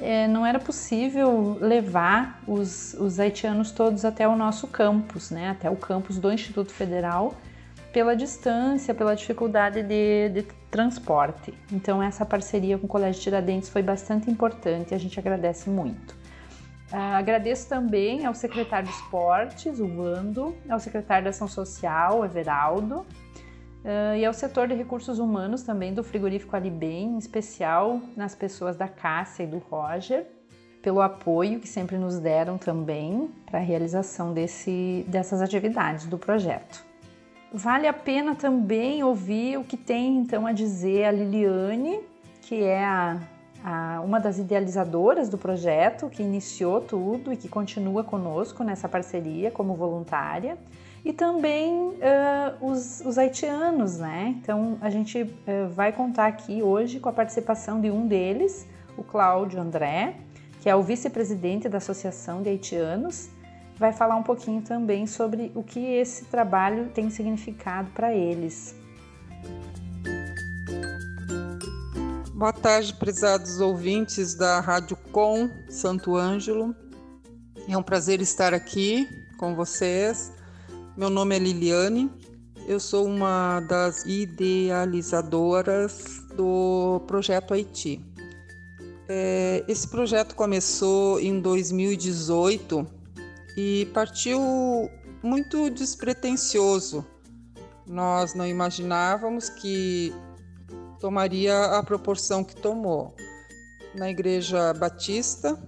é, 0.00 0.28
não 0.28 0.44
era 0.44 0.58
possível 0.58 1.56
levar 1.60 2.42
os, 2.46 2.94
os 2.94 3.18
haitianos 3.18 3.70
todos 3.70 4.04
até 4.04 4.26
o 4.28 4.36
nosso 4.36 4.66
campus, 4.66 5.30
né, 5.30 5.50
até 5.50 5.70
o 5.70 5.76
campus 5.76 6.18
do 6.18 6.30
Instituto 6.32 6.72
Federal, 6.72 7.34
pela 7.92 8.14
distância, 8.14 8.94
pela 8.94 9.16
dificuldade 9.16 9.82
de, 9.82 10.28
de 10.28 10.42
transporte. 10.70 11.54
Então, 11.72 12.02
essa 12.02 12.26
parceria 12.26 12.76
com 12.76 12.84
o 12.84 12.88
Colégio 12.88 13.22
Tiradentes 13.22 13.70
foi 13.70 13.82
bastante 13.82 14.30
importante, 14.30 14.94
a 14.94 14.98
gente 14.98 15.18
agradece 15.18 15.70
muito. 15.70 16.14
Uh, 16.92 17.16
agradeço 17.16 17.68
também 17.68 18.24
ao 18.24 18.34
secretário 18.34 18.86
de 18.86 18.94
Esportes, 18.94 19.80
o 19.80 19.86
Wando, 19.86 20.56
ao 20.68 20.78
secretário 20.78 21.24
da 21.24 21.30
Ação 21.30 21.48
Social, 21.48 22.24
Everaldo, 22.24 23.00
uh, 23.00 24.16
e 24.16 24.24
ao 24.24 24.32
setor 24.32 24.68
de 24.68 24.74
recursos 24.74 25.18
humanos 25.18 25.62
também 25.62 25.92
do 25.92 26.04
frigorífico 26.04 26.54
Alibem, 26.54 27.14
em 27.14 27.18
especial 27.18 28.00
nas 28.16 28.36
pessoas 28.36 28.76
da 28.76 28.86
Cássia 28.86 29.42
e 29.42 29.46
do 29.48 29.58
Roger, 29.58 30.26
pelo 30.80 31.00
apoio 31.00 31.58
que 31.58 31.66
sempre 31.66 31.98
nos 31.98 32.20
deram 32.20 32.56
também 32.56 33.32
para 33.44 33.58
a 33.58 33.62
realização 33.62 34.32
desse, 34.32 35.04
dessas 35.08 35.42
atividades 35.42 36.06
do 36.06 36.16
projeto. 36.16 36.84
Vale 37.52 37.88
a 37.88 37.92
pena 37.92 38.36
também 38.36 39.02
ouvir 39.02 39.58
o 39.58 39.64
que 39.64 39.76
tem 39.76 40.18
então 40.18 40.46
a 40.46 40.52
dizer 40.52 41.04
a 41.04 41.10
Liliane, 41.10 41.98
que 42.42 42.62
é 42.62 42.84
a, 42.84 43.18
a, 43.66 44.00
uma 44.00 44.20
das 44.20 44.38
idealizadoras 44.38 45.28
do 45.28 45.36
projeto, 45.36 46.08
que 46.08 46.22
iniciou 46.22 46.80
tudo 46.80 47.32
e 47.32 47.36
que 47.36 47.48
continua 47.48 48.04
conosco 48.04 48.62
nessa 48.62 48.88
parceria 48.88 49.50
como 49.50 49.74
voluntária, 49.74 50.56
e 51.04 51.12
também 51.12 51.72
uh, 51.72 51.94
os, 52.60 53.00
os, 53.00 53.18
haitianos, 53.18 53.98
né? 53.98 54.36
Então 54.40 54.78
a 54.80 54.88
gente 54.88 55.22
uh, 55.22 55.68
vai 55.70 55.90
contar 55.90 56.26
aqui 56.26 56.62
hoje 56.62 57.00
com 57.00 57.08
a 57.08 57.12
participação 57.12 57.80
de 57.80 57.90
um 57.90 58.06
deles, 58.06 58.68
o 58.96 59.02
Cláudio 59.02 59.60
André, 59.60 60.14
que 60.60 60.70
é 60.70 60.76
o 60.76 60.82
vice-presidente 60.82 61.68
da 61.68 61.78
Associação 61.78 62.42
de 62.42 62.50
Haitianos 62.50 63.30
vai 63.78 63.92
falar 63.92 64.16
um 64.16 64.22
pouquinho 64.22 64.62
também 64.62 65.06
sobre 65.06 65.52
o 65.54 65.62
que 65.62 65.80
esse 65.80 66.24
trabalho 66.26 66.88
tem 66.94 67.10
significado 67.10 67.90
para 67.90 68.14
eles. 68.14 68.74
Boa 72.36 72.52
tarde, 72.52 72.92
prezados 72.92 73.60
ouvintes 73.60 74.34
da 74.34 74.60
Rádio 74.60 74.94
Com 75.10 75.48
Santo 75.70 76.16
Ângelo. 76.16 76.76
É 77.66 77.78
um 77.78 77.82
prazer 77.82 78.20
estar 78.20 78.52
aqui 78.52 79.08
com 79.38 79.54
vocês. 79.54 80.30
Meu 80.98 81.08
nome 81.08 81.34
é 81.34 81.38
Liliane, 81.38 82.10
eu 82.68 82.78
sou 82.78 83.06
uma 83.06 83.60
das 83.60 84.04
idealizadoras 84.04 86.20
do 86.36 87.00
projeto 87.06 87.54
Haiti. 87.54 88.04
É, 89.08 89.64
esse 89.66 89.88
projeto 89.88 90.34
começou 90.34 91.18
em 91.18 91.40
2018 91.40 92.86
e 93.56 93.88
partiu 93.94 94.38
muito 95.22 95.70
despretensioso. 95.70 97.02
Nós 97.86 98.34
não 98.34 98.46
imaginávamos 98.46 99.48
que 99.48 100.12
tomaria 101.00 101.76
a 101.78 101.82
proporção 101.82 102.42
que 102.42 102.54
tomou. 102.54 103.14
Na 103.94 104.10
Igreja 104.10 104.74
Batista 104.74 105.58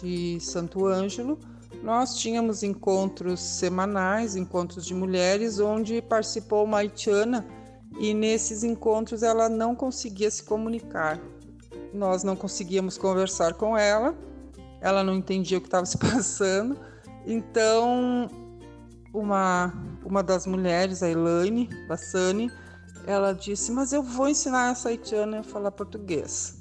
de 0.00 0.38
Santo 0.40 0.86
Ângelo, 0.86 1.38
nós 1.82 2.16
tínhamos 2.16 2.62
encontros 2.62 3.40
semanais, 3.40 4.36
encontros 4.36 4.86
de 4.86 4.94
mulheres, 4.94 5.58
onde 5.58 6.00
participou 6.02 6.64
uma 6.64 6.78
haitiana 6.78 7.46
e 7.98 8.14
nesses 8.14 8.62
encontros 8.62 9.22
ela 9.22 9.48
não 9.48 9.74
conseguia 9.74 10.30
se 10.30 10.42
comunicar. 10.42 11.20
Nós 11.92 12.22
não 12.22 12.36
conseguíamos 12.36 12.96
conversar 12.96 13.54
com 13.54 13.76
ela, 13.76 14.14
ela 14.80 15.02
não 15.02 15.14
entendia 15.14 15.58
o 15.58 15.60
que 15.60 15.66
estava 15.66 15.86
se 15.86 15.98
passando 15.98 16.76
então, 17.26 18.28
uma, 19.12 19.72
uma 20.04 20.22
das 20.22 20.46
mulheres, 20.46 21.02
a 21.02 21.08
Elaine 21.08 21.68
Bassani, 21.86 22.50
ela 23.10 23.32
disse: 23.32 23.72
Mas 23.72 23.92
eu 23.92 24.02
vou 24.02 24.28
ensinar 24.28 24.72
essa 24.72 24.88
haitiana 24.88 25.40
a 25.40 25.42
falar 25.42 25.70
português. 25.70 26.60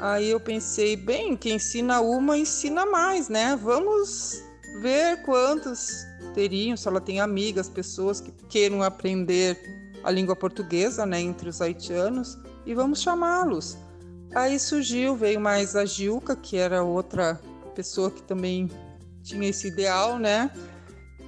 Aí 0.00 0.30
eu 0.30 0.40
pensei: 0.40 0.96
bem, 0.96 1.36
quem 1.36 1.56
ensina 1.56 2.00
uma, 2.00 2.36
ensina 2.36 2.86
mais, 2.86 3.28
né? 3.28 3.56
Vamos 3.56 4.42
ver 4.80 5.22
quantos 5.22 6.06
teriam, 6.34 6.76
se 6.76 6.88
ela 6.88 7.00
tem 7.00 7.20
amigas, 7.20 7.68
pessoas 7.68 8.20
que 8.20 8.32
queiram 8.48 8.82
aprender 8.82 9.58
a 10.02 10.10
língua 10.10 10.34
portuguesa, 10.34 11.04
né, 11.04 11.20
entre 11.20 11.48
os 11.48 11.60
haitianos, 11.60 12.38
e 12.64 12.74
vamos 12.74 13.02
chamá-los. 13.02 13.76
Aí 14.34 14.58
surgiu, 14.58 15.16
veio 15.16 15.40
mais 15.40 15.76
a 15.76 15.84
Gilca, 15.84 16.36
que 16.36 16.56
era 16.56 16.82
outra 16.82 17.38
pessoa 17.74 18.10
que 18.10 18.22
também 18.22 18.70
tinha 19.22 19.48
esse 19.48 19.68
ideal, 19.68 20.18
né? 20.18 20.50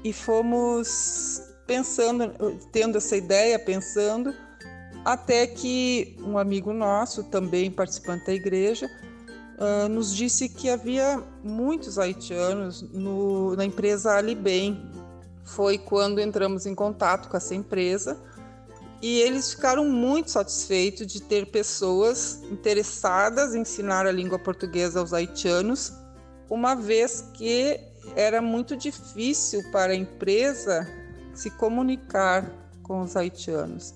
E 0.05 0.13
fomos 0.13 1.43
pensando, 1.67 2.33
tendo 2.71 2.99
essa 2.99 3.17
ideia, 3.17 3.59
pensando, 3.59 4.35
até 5.05 5.47
que 5.47 6.17
um 6.21 6.39
amigo 6.39 6.73
nosso, 6.73 7.25
também 7.25 7.71
participante 7.71 8.27
da 8.27 8.33
igreja, 8.33 8.91
uh, 9.59 9.89
nos 9.89 10.15
disse 10.15 10.49
que 10.49 10.71
havia 10.71 11.23
muitos 11.43 11.99
haitianos 11.99 12.83
no, 12.83 13.57
na 13.57 13.65
empresa 13.65 14.15
Alibem. 14.15 14.91
Foi 15.45 15.77
quando 15.77 16.21
entramos 16.21 16.67
em 16.67 16.75
contato 16.75 17.29
com 17.29 17.37
essa 17.37 17.55
empresa 17.55 18.17
e 19.03 19.21
eles 19.21 19.53
ficaram 19.53 19.85
muito 19.85 20.31
satisfeitos 20.31 21.09
de 21.09 21.21
ter 21.21 21.47
pessoas 21.47 22.41
interessadas 22.51 23.53
em 23.55 23.63
ensinar 23.63 24.07
a 24.07 24.13
língua 24.13 24.39
portuguesa 24.39 25.01
aos 25.01 25.13
haitianos 25.13 25.93
uma 26.49 26.77
vez 26.77 27.25
que 27.35 27.81
era 28.15 28.41
muito 28.41 28.77
difícil 28.77 29.63
para 29.73 29.93
a 29.93 29.97
empresa 29.97 30.87
se 31.35 31.51
comunicar 31.51 32.51
com 32.83 33.01
os 33.01 33.17
haitianos. 33.17 33.95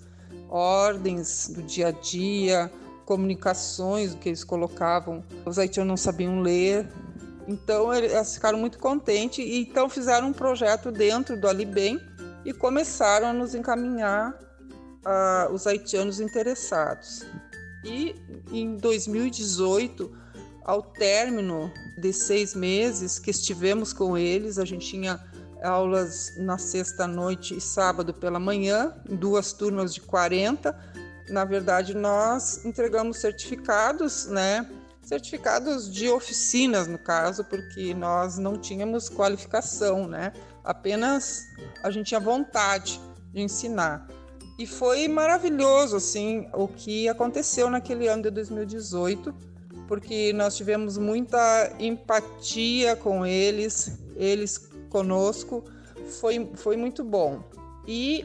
Ordens 0.48 1.48
do 1.48 1.62
dia 1.62 1.88
a 1.88 1.90
dia, 1.90 2.70
comunicações 3.04 4.14
que 4.14 4.28
eles 4.28 4.44
colocavam, 4.44 5.24
os 5.44 5.58
haitianos 5.58 5.88
não 5.88 5.96
sabiam 5.96 6.40
ler. 6.40 6.88
Então 7.48 7.94
eles 7.94 8.34
ficaram 8.34 8.58
muito 8.58 8.78
contentes 8.78 9.38
e 9.38 9.62
então 9.62 9.88
fizeram 9.88 10.28
um 10.28 10.32
projeto 10.32 10.90
dentro 10.90 11.40
do 11.40 11.48
Alibem 11.48 12.00
e 12.44 12.52
começaram 12.52 13.28
a 13.28 13.32
nos 13.32 13.54
encaminhar 13.54 14.32
uh, 14.32 15.52
os 15.52 15.66
haitianos 15.66 16.20
interessados. 16.20 17.24
E 17.84 18.16
em 18.50 18.76
2018 18.76 20.26
ao 20.64 20.82
término 20.82 21.72
de 21.96 22.12
seis 22.12 22.52
meses 22.52 23.20
que 23.20 23.30
estivemos 23.30 23.92
com 23.92 24.18
eles, 24.18 24.58
a 24.58 24.64
gente 24.64 24.84
tinha 24.84 25.24
aulas 25.66 26.34
na 26.36 26.56
sexta-noite 26.56 27.56
e 27.56 27.60
sábado 27.60 28.14
pela 28.14 28.38
manhã, 28.38 28.94
duas 29.08 29.52
turmas 29.52 29.92
de 29.92 30.00
40. 30.00 30.74
Na 31.28 31.44
verdade, 31.44 31.94
nós 31.94 32.64
entregamos 32.64 33.18
certificados, 33.18 34.26
né? 34.26 34.66
Certificados 35.02 35.92
de 35.92 36.08
oficinas, 36.08 36.86
no 36.86 36.98
caso, 36.98 37.44
porque 37.44 37.92
nós 37.94 38.38
não 38.38 38.56
tínhamos 38.56 39.08
qualificação, 39.08 40.06
né? 40.06 40.32
Apenas 40.64 41.44
a 41.82 41.90
gente 41.90 42.06
tinha 42.06 42.20
vontade 42.20 43.00
de 43.32 43.42
ensinar. 43.42 44.06
E 44.58 44.66
foi 44.66 45.06
maravilhoso, 45.06 45.96
assim, 45.96 46.48
o 46.54 46.66
que 46.66 47.08
aconteceu 47.08 47.68
naquele 47.68 48.08
ano 48.08 48.22
de 48.22 48.30
2018 48.30 49.46
porque 49.86 50.32
nós 50.32 50.56
tivemos 50.56 50.98
muita 50.98 51.72
empatia 51.78 52.96
com 52.96 53.24
eles, 53.24 53.98
eles 54.16 54.68
conosco, 54.86 55.64
foi, 56.20 56.50
foi 56.54 56.76
muito 56.76 57.04
bom. 57.04 57.42
E 57.86 58.24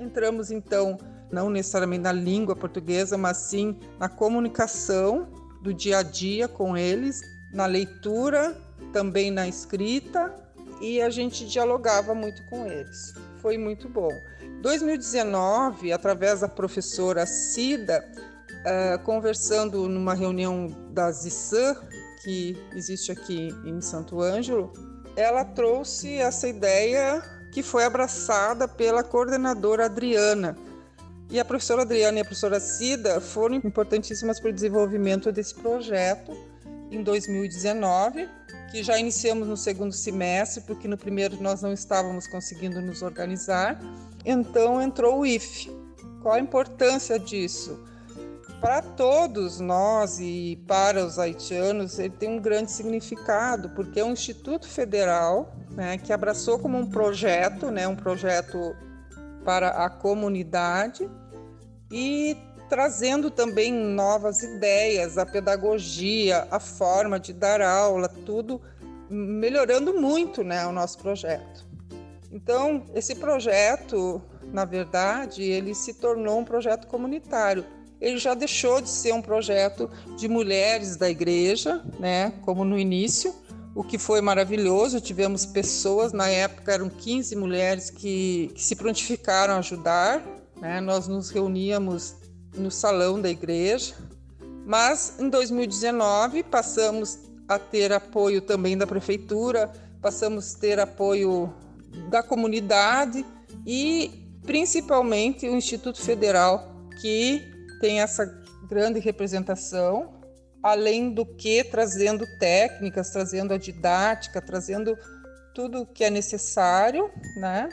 entramos 0.00 0.50
então, 0.50 0.98
não 1.30 1.48
necessariamente 1.48 2.02
na 2.02 2.12
língua 2.12 2.56
portuguesa, 2.56 3.16
mas 3.16 3.36
sim 3.38 3.78
na 3.98 4.08
comunicação 4.08 5.28
do 5.62 5.72
dia 5.72 5.98
a 5.98 6.02
dia 6.02 6.48
com 6.48 6.76
eles, 6.76 7.20
na 7.52 7.66
leitura, 7.66 8.56
também 8.92 9.30
na 9.30 9.46
escrita, 9.46 10.34
e 10.80 11.00
a 11.00 11.08
gente 11.08 11.46
dialogava 11.46 12.14
muito 12.14 12.44
com 12.46 12.66
eles. 12.66 13.14
Foi 13.38 13.56
muito 13.56 13.88
bom. 13.88 14.10
2019, 14.60 15.92
através 15.92 16.40
da 16.40 16.48
professora 16.48 17.24
Cida, 17.24 18.04
uh, 18.62 18.98
conversando 19.04 19.88
numa 19.88 20.14
reunião 20.14 20.68
da 20.90 21.10
ZISAN, 21.10 21.76
que 22.22 22.56
existe 22.74 23.10
aqui 23.10 23.48
em 23.64 23.80
Santo 23.80 24.20
Ângelo, 24.20 24.72
ela 25.16 25.44
trouxe 25.44 26.14
essa 26.14 26.48
ideia 26.48 27.22
que 27.52 27.62
foi 27.62 27.84
abraçada 27.84 28.66
pela 28.66 29.04
coordenadora 29.04 29.86
Adriana. 29.86 30.56
E 31.30 31.38
a 31.38 31.44
professora 31.44 31.82
Adriana 31.82 32.18
e 32.18 32.20
a 32.20 32.24
professora 32.24 32.60
Cida 32.60 33.20
foram 33.20 33.56
importantíssimas 33.56 34.40
para 34.40 34.50
o 34.50 34.52
desenvolvimento 34.52 35.30
desse 35.30 35.54
projeto 35.54 36.32
em 36.90 37.02
2019, 37.02 38.28
que 38.70 38.82
já 38.82 38.98
iniciamos 38.98 39.48
no 39.48 39.56
segundo 39.56 39.92
semestre, 39.92 40.62
porque 40.66 40.86
no 40.86 40.96
primeiro 40.96 41.42
nós 41.42 41.62
não 41.62 41.72
estávamos 41.72 42.26
conseguindo 42.26 42.80
nos 42.80 43.02
organizar. 43.02 43.80
Então 44.24 44.80
entrou 44.80 45.20
o 45.20 45.26
IFE. 45.26 45.70
Qual 46.22 46.34
a 46.34 46.40
importância 46.40 47.18
disso? 47.18 47.82
Para 48.62 48.80
todos 48.80 49.58
nós 49.58 50.20
e 50.20 50.56
para 50.68 51.04
os 51.04 51.18
haitianos, 51.18 51.98
ele 51.98 52.10
tem 52.10 52.30
um 52.30 52.40
grande 52.40 52.70
significado, 52.70 53.70
porque 53.70 53.98
é 53.98 54.04
um 54.04 54.12
instituto 54.12 54.68
federal 54.68 55.52
né, 55.72 55.98
que 55.98 56.12
abraçou 56.12 56.60
como 56.60 56.78
um 56.78 56.86
projeto, 56.86 57.72
né, 57.72 57.88
um 57.88 57.96
projeto 57.96 58.76
para 59.44 59.84
a 59.84 59.90
comunidade 59.90 61.10
e 61.90 62.36
trazendo 62.68 63.32
também 63.32 63.72
novas 63.72 64.44
ideias, 64.44 65.18
a 65.18 65.26
pedagogia, 65.26 66.46
a 66.48 66.60
forma 66.60 67.18
de 67.18 67.32
dar 67.32 67.60
aula, 67.60 68.08
tudo 68.08 68.62
melhorando 69.10 70.00
muito 70.00 70.44
né, 70.44 70.64
o 70.68 70.72
nosso 70.72 70.98
projeto. 70.98 71.66
Então, 72.30 72.86
esse 72.94 73.16
projeto, 73.16 74.22
na 74.52 74.64
verdade, 74.64 75.42
ele 75.42 75.74
se 75.74 75.94
tornou 75.94 76.38
um 76.38 76.44
projeto 76.44 76.86
comunitário. 76.86 77.81
Ele 78.02 78.18
já 78.18 78.34
deixou 78.34 78.80
de 78.80 78.90
ser 78.90 79.14
um 79.14 79.22
projeto 79.22 79.88
de 80.18 80.26
mulheres 80.26 80.96
da 80.96 81.08
igreja, 81.08 81.80
né, 82.00 82.32
como 82.42 82.64
no 82.64 82.76
início, 82.76 83.32
o 83.76 83.84
que 83.84 83.96
foi 83.96 84.20
maravilhoso. 84.20 85.00
Tivemos 85.00 85.46
pessoas, 85.46 86.12
na 86.12 86.26
época 86.26 86.72
eram 86.72 86.90
15 86.90 87.36
mulheres 87.36 87.90
que, 87.90 88.50
que 88.56 88.62
se 88.62 88.74
prontificaram 88.74 89.54
a 89.54 89.58
ajudar. 89.58 90.20
Né? 90.60 90.80
Nós 90.80 91.06
nos 91.06 91.30
reuníamos 91.30 92.16
no 92.56 92.72
salão 92.72 93.20
da 93.20 93.30
igreja. 93.30 93.94
Mas 94.66 95.14
em 95.20 95.28
2019 95.28 96.42
passamos 96.42 97.20
a 97.46 97.56
ter 97.56 97.92
apoio 97.92 98.40
também 98.40 98.76
da 98.76 98.86
prefeitura, 98.86 99.70
passamos 100.00 100.56
a 100.56 100.58
ter 100.58 100.80
apoio 100.80 101.54
da 102.10 102.20
comunidade 102.20 103.24
e 103.64 104.10
principalmente 104.44 105.48
o 105.48 105.54
Instituto 105.54 106.02
Federal, 106.02 106.68
que 107.00 107.51
tem 107.82 108.00
essa 108.00 108.24
grande 108.68 109.00
representação, 109.00 110.20
além 110.62 111.12
do 111.12 111.26
que 111.26 111.64
trazendo 111.64 112.24
técnicas, 112.38 113.10
trazendo 113.10 113.52
a 113.52 113.58
didática, 113.58 114.40
trazendo 114.40 114.96
tudo 115.52 115.82
o 115.82 115.86
que 115.86 116.04
é 116.04 116.10
necessário, 116.10 117.10
né? 117.40 117.68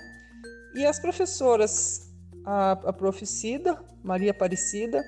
E 0.74 0.84
as 0.84 1.00
professoras 1.00 2.12
a, 2.44 2.72
a 2.72 2.92
prof. 2.92 3.24
Cida, 3.24 3.80
Maria 4.04 4.32
Aparecida 4.32 5.04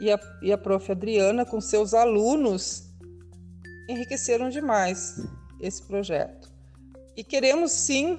e 0.00 0.12
a, 0.12 0.20
e 0.40 0.52
a 0.52 0.56
prof. 0.56 0.88
Adriana, 0.92 1.44
com 1.44 1.60
seus 1.60 1.92
alunos, 1.92 2.94
enriqueceram 3.88 4.48
demais 4.48 5.16
esse 5.60 5.82
projeto. 5.82 6.48
E 7.16 7.24
queremos 7.24 7.72
sim 7.72 8.16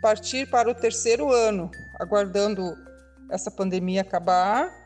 partir 0.00 0.48
para 0.48 0.70
o 0.70 0.74
terceiro 0.74 1.30
ano, 1.30 1.70
aguardando 2.00 2.74
essa 3.30 3.50
pandemia 3.50 4.00
acabar 4.00 4.84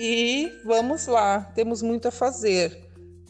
e 0.00 0.60
vamos 0.64 1.06
lá, 1.06 1.52
temos 1.54 1.82
muito 1.82 2.08
a 2.08 2.10
fazer. 2.10 2.72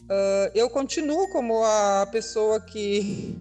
Uh, 0.03 0.51
eu 0.55 0.69
continuo 0.69 1.27
como 1.29 1.63
a 1.63 2.07
pessoa 2.11 2.59
que 2.59 3.37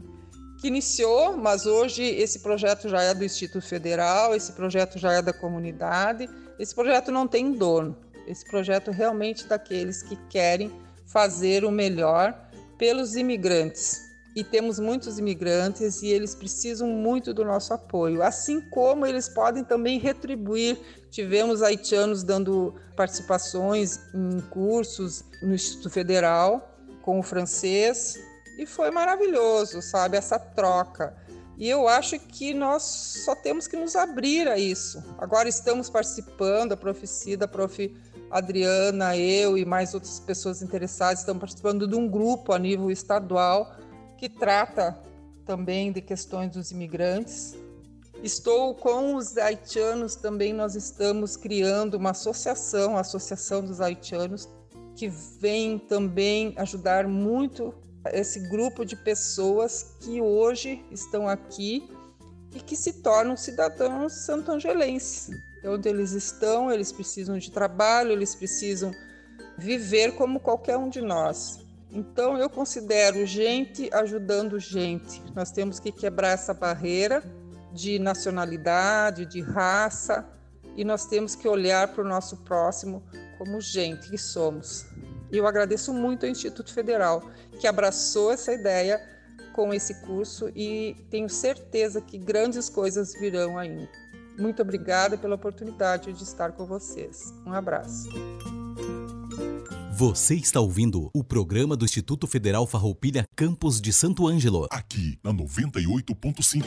que 0.61 0.69
iniciou, 0.69 1.37
mas 1.39 1.65
hoje 1.65 2.03
esse 2.03 2.41
projeto 2.41 2.87
já 2.87 3.01
é 3.03 3.15
do 3.15 3.25
Instituto 3.25 3.67
Federal, 3.67 4.35
esse 4.35 4.53
projeto 4.53 4.99
já 4.99 5.13
é 5.13 5.23
da 5.23 5.33
comunidade. 5.33 6.29
Esse 6.59 6.75
projeto 6.75 7.11
não 7.11 7.27
tem 7.27 7.53
dono. 7.53 7.97
Esse 8.27 8.45
projeto 8.45 8.91
é 8.91 8.93
realmente 8.93 9.47
daqueles 9.47 10.03
que 10.03 10.17
querem 10.29 10.71
fazer 11.07 11.65
o 11.65 11.71
melhor 11.71 12.39
pelos 12.77 13.17
imigrantes. 13.17 14.10
E 14.35 14.45
temos 14.45 14.79
muitos 14.79 15.19
imigrantes 15.19 16.03
e 16.03 16.07
eles 16.09 16.35
precisam 16.35 16.89
muito 16.89 17.35
do 17.35 17.45
nosso 17.45 17.75
apoio, 17.75 18.23
assim 18.23 18.61
como 18.71 19.05
eles 19.05 19.29
podem 19.29 19.65
também 19.65 19.99
retribuir. 19.99 20.79
Tivemos 21.11 21.63
haitianos 21.63 22.23
dando 22.23 22.75
participações 22.95 23.99
em 24.15 24.41
cursos 24.51 25.25
no 25.43 25.55
Instituto 25.55 25.91
Federal 25.91 26.71
com 27.03 27.19
o 27.19 27.23
francês, 27.23 28.19
e 28.59 28.67
foi 28.67 28.91
maravilhoso, 28.91 29.81
sabe, 29.81 30.17
essa 30.17 30.39
troca. 30.39 31.17
E 31.57 31.69
eu 31.69 31.89
acho 31.89 32.19
que 32.19 32.55
nós 32.55 32.83
só 33.25 33.35
temos 33.35 33.67
que 33.67 33.77
nos 33.77 33.97
abrir 33.97 34.49
a 34.49 34.59
isso. 34.59 35.03
Agora 35.19 35.49
estamos 35.49 35.91
participando, 35.91 36.73
a 36.73 36.77
Prof. 36.77 37.07
Cida, 37.07 37.47
a 37.47 37.49
Prof. 37.49 37.97
Adriana, 38.31 39.17
eu 39.17 39.59
e 39.59 39.65
mais 39.65 39.93
outras 39.93 40.21
pessoas 40.21 40.63
interessadas 40.63 41.21
estamos 41.21 41.41
participando 41.41 41.89
de 41.89 41.97
um 41.97 42.07
grupo 42.09 42.53
a 42.53 42.59
nível 42.59 42.89
estadual 42.89 43.75
que 44.21 44.29
trata 44.29 44.95
também 45.47 45.91
de 45.91 46.03
questões 46.03 46.53
dos 46.53 46.71
imigrantes. 46.71 47.57
Estou 48.23 48.75
com 48.75 49.15
os 49.15 49.39
haitianos 49.39 50.15
também, 50.15 50.53
nós 50.53 50.75
estamos 50.75 51.39
criando 51.39 51.95
uma 51.95 52.11
associação, 52.11 52.99
a 52.99 53.01
Associação 53.01 53.65
dos 53.65 53.81
Haitianos, 53.81 54.47
que 54.95 55.09
vem 55.09 55.79
também 55.79 56.53
ajudar 56.59 57.09
muito 57.09 57.73
esse 58.13 58.41
grupo 58.51 58.85
de 58.85 58.95
pessoas 58.95 59.97
que 60.01 60.21
hoje 60.21 60.85
estão 60.91 61.27
aqui 61.27 61.89
e 62.55 62.61
que 62.61 62.77
se 62.77 63.03
tornam 63.03 63.39
cidadãos 63.39 64.13
santo-angelenses. 64.27 65.31
Onde 65.65 65.89
eles 65.89 66.13
estão, 66.13 66.71
eles 66.71 66.93
precisam 66.93 67.39
de 67.39 67.51
trabalho, 67.51 68.13
eles 68.13 68.35
precisam 68.35 68.93
viver 69.57 70.15
como 70.15 70.41
qualquer 70.41 70.77
um 70.77 70.91
de 70.91 71.01
nós. 71.01 71.70
Então 71.93 72.39
eu 72.39 72.49
considero 72.49 73.27
gente 73.27 73.91
ajudando 73.93 74.59
gente. 74.59 75.23
Nós 75.35 75.51
temos 75.51 75.81
que 75.81 75.91
quebrar 75.91 76.31
essa 76.31 76.55
barreira 76.55 77.23
de 77.73 77.99
nacionalidade, 77.99 79.27
de 79.27 79.41
raça, 79.41 80.29
e 80.77 80.85
nós 80.85 81.07
temos 81.07 81.35
que 81.35 81.49
olhar 81.49 81.89
para 81.89 82.05
o 82.05 82.09
nosso 82.09 82.37
próximo 82.39 83.03
como 83.39 83.61
gente 83.61 84.11
que 84.11 84.19
somos. 84.19 84.87
E 85.33 85.37
eu 85.37 85.47
agradeço 85.47 85.93
muito 85.93 86.27
ao 86.27 86.33
Instituto 86.33 86.73
Federal 86.73 87.23
que 87.59 87.67
abraçou 87.67 88.33
essa 88.33 88.53
ideia 88.53 89.01
com 89.53 89.75
esse 89.75 89.95
curso 90.03 90.51
e 90.55 90.97
tenho 91.11 91.29
certeza 91.29 92.01
que 92.01 92.19
grandes 92.19 92.69
coisas 92.69 93.13
virão 93.15 93.59
ainda. 93.59 93.89
Muito 94.39 94.63
obrigada 94.63 95.19
pela 95.19 95.35
oportunidade 95.35 96.13
de 96.13 96.23
estar 96.23 96.53
com 96.53 96.65
vocês. 96.65 97.33
Um 97.45 97.53
abraço. 97.53 98.09
Você 100.01 100.35
está 100.35 100.59
ouvindo 100.59 101.11
o 101.13 101.23
programa 101.23 101.77
do 101.77 101.85
Instituto 101.85 102.27
Federal 102.27 102.67
Farroupilha 102.67 103.27
Campos 103.37 103.79
de 103.79 103.93
Santo 103.93 104.27
Ângelo. 104.27 104.67
Aqui 104.71 105.19
na 105.23 105.31
98.5. 105.31 106.65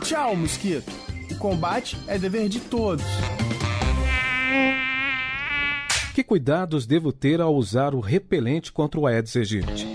Tchau, 0.00 0.36
mosquito. 0.36 0.92
O 1.28 1.34
combate 1.34 1.98
é 2.06 2.16
dever 2.16 2.48
de 2.48 2.60
todos. 2.60 3.04
Que 6.14 6.22
cuidados 6.22 6.86
devo 6.86 7.10
ter 7.10 7.40
ao 7.40 7.52
usar 7.52 7.96
o 7.96 8.00
repelente 8.00 8.70
contra 8.70 9.00
o 9.00 9.08
Aedes 9.08 9.34
aegypti? 9.34 9.93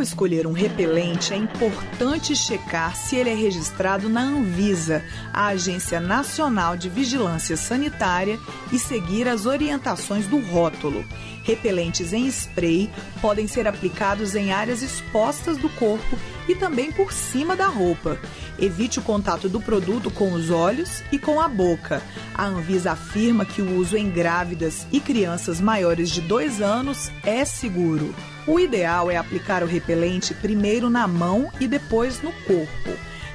Ao 0.00 0.02
escolher 0.02 0.46
um 0.46 0.52
repelente, 0.52 1.34
é 1.34 1.36
importante 1.36 2.34
checar 2.34 2.96
se 2.96 3.16
ele 3.16 3.28
é 3.28 3.34
registrado 3.34 4.08
na 4.08 4.22
Anvisa, 4.22 5.04
a 5.30 5.48
Agência 5.48 6.00
Nacional 6.00 6.74
de 6.74 6.88
Vigilância 6.88 7.54
Sanitária, 7.54 8.40
e 8.72 8.78
seguir 8.78 9.28
as 9.28 9.44
orientações 9.44 10.26
do 10.26 10.40
rótulo. 10.40 11.04
Repelentes 11.44 12.14
em 12.14 12.26
spray 12.28 12.90
podem 13.20 13.46
ser 13.46 13.68
aplicados 13.68 14.34
em 14.34 14.52
áreas 14.54 14.80
expostas 14.80 15.58
do 15.58 15.68
corpo 15.68 16.18
e 16.48 16.54
também 16.54 16.90
por 16.90 17.12
cima 17.12 17.54
da 17.54 17.66
roupa. 17.66 18.18
Evite 18.58 19.00
o 19.00 19.02
contato 19.02 19.50
do 19.50 19.60
produto 19.60 20.10
com 20.10 20.32
os 20.32 20.48
olhos 20.48 21.02
e 21.12 21.18
com 21.18 21.38
a 21.38 21.46
boca. 21.46 22.02
A 22.34 22.46
Anvisa 22.46 22.92
afirma 22.92 23.44
que 23.44 23.60
o 23.60 23.76
uso 23.76 23.98
em 23.98 24.08
grávidas 24.08 24.86
e 24.90 24.98
crianças 24.98 25.60
maiores 25.60 26.08
de 26.08 26.22
2 26.22 26.62
anos 26.62 27.12
é 27.22 27.44
seguro. 27.44 28.14
O 28.46 28.58
ideal 28.58 29.10
é 29.10 29.16
aplicar 29.16 29.62
o 29.62 29.66
repelente 29.66 30.34
primeiro 30.34 30.88
na 30.88 31.06
mão 31.06 31.50
e 31.60 31.68
depois 31.68 32.22
no 32.22 32.32
corpo. 32.32 32.90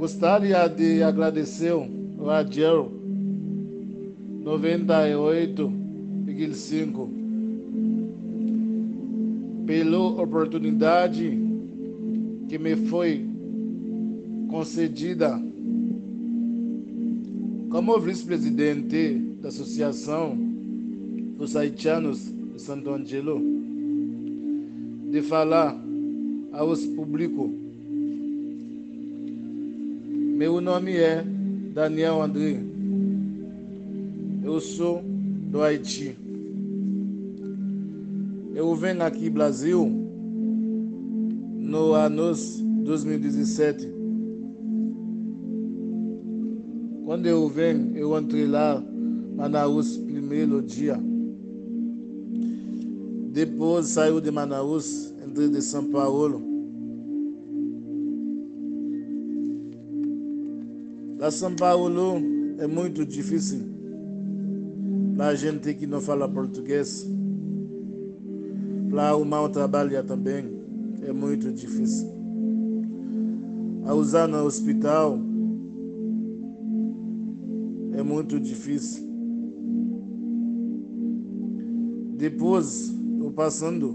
Gostaria 0.00 0.66
de 0.66 1.02
agradecer 1.02 1.74
o 1.74 2.24
Radiel 2.24 2.90
98,5 4.42 7.08
pela 9.66 9.98
oportunidade 9.98 11.38
que 12.48 12.58
me 12.58 12.76
foi 12.76 13.28
concedida 14.48 15.38
como 17.68 18.00
vice-presidente 18.00 19.18
da 19.42 19.50
Associação 19.50 20.34
dos 21.36 21.54
Haitianos 21.54 22.32
de 22.54 22.62
Santo 22.62 22.88
Angelo 22.88 23.38
de 25.10 25.20
falar 25.20 25.78
aos 26.52 26.86
públicos 26.86 27.69
meu 30.40 30.58
nome 30.58 30.96
é 30.96 31.22
Daniel 31.74 32.22
André. 32.22 32.58
Eu 34.42 34.58
sou 34.58 35.02
do 35.04 35.60
Haiti. 35.60 36.16
Eu 38.54 38.74
venho 38.74 39.02
aqui 39.02 39.28
Brasil 39.28 39.86
no 41.58 41.92
ano 41.92 42.32
2017. 42.84 43.86
Quando 47.04 47.26
eu 47.26 47.46
venho, 47.46 47.94
eu 47.94 48.18
entrei 48.18 48.46
lá 48.46 48.82
Manaus 49.36 49.98
primeiro 49.98 50.62
dia. 50.62 50.98
Depois 53.30 53.88
saiu 53.88 54.22
de 54.22 54.30
Manaus, 54.30 55.12
entrei 55.22 55.50
de 55.50 55.60
São 55.60 55.84
Paulo. 55.90 56.49
Lá 61.20 61.30
São 61.30 61.54
Paulo 61.54 62.16
é 62.58 62.66
muito 62.66 63.04
difícil 63.04 63.60
para 65.18 65.34
gente 65.34 65.74
que 65.74 65.86
não 65.86 66.00
fala 66.00 66.26
português. 66.26 67.06
Para 68.88 69.10
arrumar 69.10 69.42
um 69.42 69.50
trabalho 69.50 70.02
também 70.02 70.46
é 71.02 71.12
muito 71.12 71.52
difícil. 71.52 72.08
A 73.84 73.92
usar 73.92 74.26
no 74.26 74.42
hospital 74.46 75.18
é 77.92 78.02
muito 78.02 78.40
difícil. 78.40 79.06
Depois, 82.16 82.94
eu 83.22 83.30
passando 83.30 83.94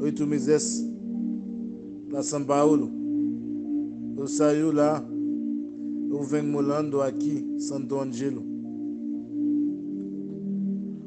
oito 0.00 0.26
meses 0.26 0.84
para 2.10 2.20
São 2.24 2.42
Paulo, 2.42 2.90
eu 4.16 4.26
saí 4.26 4.60
lá 4.62 5.11
eu 6.12 6.22
venho 6.22 6.44
morando 6.44 7.00
aqui, 7.00 7.42
Santo 7.58 7.98
Angelo. 7.98 8.44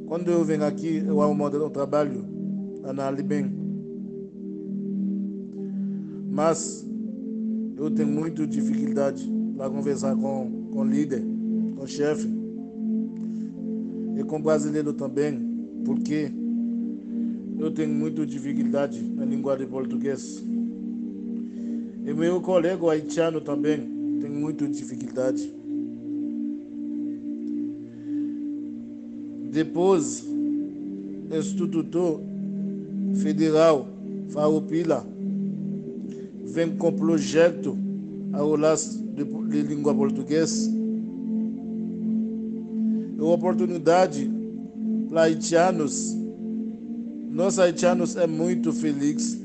Quando 0.08 0.32
eu 0.32 0.44
venho 0.44 0.66
aqui, 0.66 1.04
eu 1.06 1.22
arrumo 1.22 1.46
um 1.46 1.70
trabalho 1.70 2.26
na 2.82 3.12
bem. 3.12 3.46
Mas 6.32 6.84
eu 7.78 7.92
tenho 7.92 8.08
muita 8.08 8.48
dificuldade 8.48 9.32
para 9.56 9.70
conversar 9.70 10.16
com, 10.16 10.70
com 10.74 10.84
líder, 10.84 11.24
com 11.78 11.86
chefe 11.86 12.28
e 14.18 14.24
com 14.24 14.42
brasileiro 14.42 14.92
também, 14.92 15.40
porque 15.86 16.32
eu 17.60 17.70
tenho 17.72 17.94
muita 17.94 18.26
dificuldade 18.26 19.02
na 19.04 19.24
língua 19.24 19.56
de 19.56 19.68
português. 19.68 20.44
E 22.04 22.12
meu 22.12 22.42
colega 22.42 22.90
haitiano 22.90 23.40
também 23.40 23.95
tem 24.26 24.34
muita 24.34 24.68
dificuldade. 24.68 25.54
Depois, 29.52 30.26
Instituto 31.32 32.22
Federal 33.22 33.88
Farroupilha 34.30 35.04
vem 36.44 36.76
com 36.76 36.92
projeto 36.92 37.78
aulas 38.34 39.00
de, 39.16 39.24
de 39.24 39.62
língua 39.62 39.94
portuguesa. 39.94 40.72
É 43.18 43.22
uma 43.22 43.34
oportunidade 43.34 44.28
para 45.08 45.24
haitianos. 45.24 46.18
Nós 47.30 47.60
haitianos 47.60 48.16
é 48.16 48.26
muito 48.26 48.74
felizes. 48.74 49.40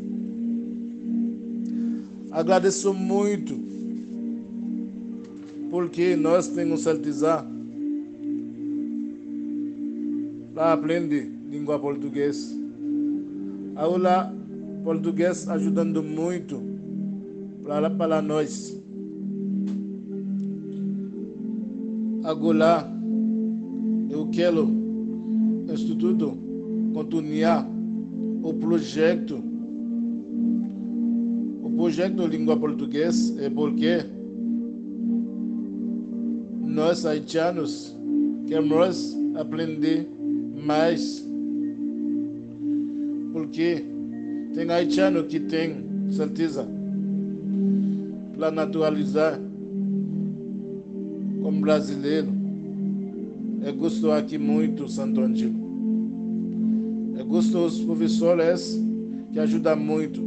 Agradeço 2.31 2.95
muito 2.95 3.80
porque 5.71 6.17
nós 6.17 6.49
temos 6.49 6.81
certeza 6.83 7.47
para 10.55 10.73
aprender 10.73 11.31
língua 11.49 11.79
portuguesa. 11.79 12.55
Aula 13.77 14.35
português 14.85 15.49
ajudando 15.49 16.03
muito 16.03 16.61
para, 17.65 17.89
para 17.89 18.21
nós. 18.21 18.79
Agora, 22.25 22.87
eu 24.11 24.29
quero 24.31 24.69
Instituto 25.73 26.37
continuar 26.93 27.67
o 28.43 28.53
projeto. 28.55 29.43
O 31.63 31.71
projeto 31.77 32.27
Língua 32.27 32.57
Portuguesa 32.57 33.41
é 33.43 33.49
porque 33.49 34.05
nós 36.81 37.05
haitianos 37.05 37.95
queremos 38.47 39.15
aprender 39.37 40.09
mais. 40.65 41.23
Porque 43.35 43.85
tem 44.55 44.71
haitiano 44.71 45.25
que 45.25 45.41
tem 45.41 45.85
certeza 46.11 46.67
para 48.35 48.51
naturalizar 48.51 49.39
como 51.43 51.61
brasileiro. 51.61 52.29
Eu 53.63 53.75
gosto 53.75 54.11
aqui 54.11 54.39
muito 54.39 54.89
Santo 54.89 55.21
Angelo. 55.21 55.55
Eu 57.19 57.27
gosto 57.27 57.53
dos 57.53 57.79
professores 57.83 58.83
que 59.35 59.39
ajudam 59.39 59.77
muito. 59.77 60.19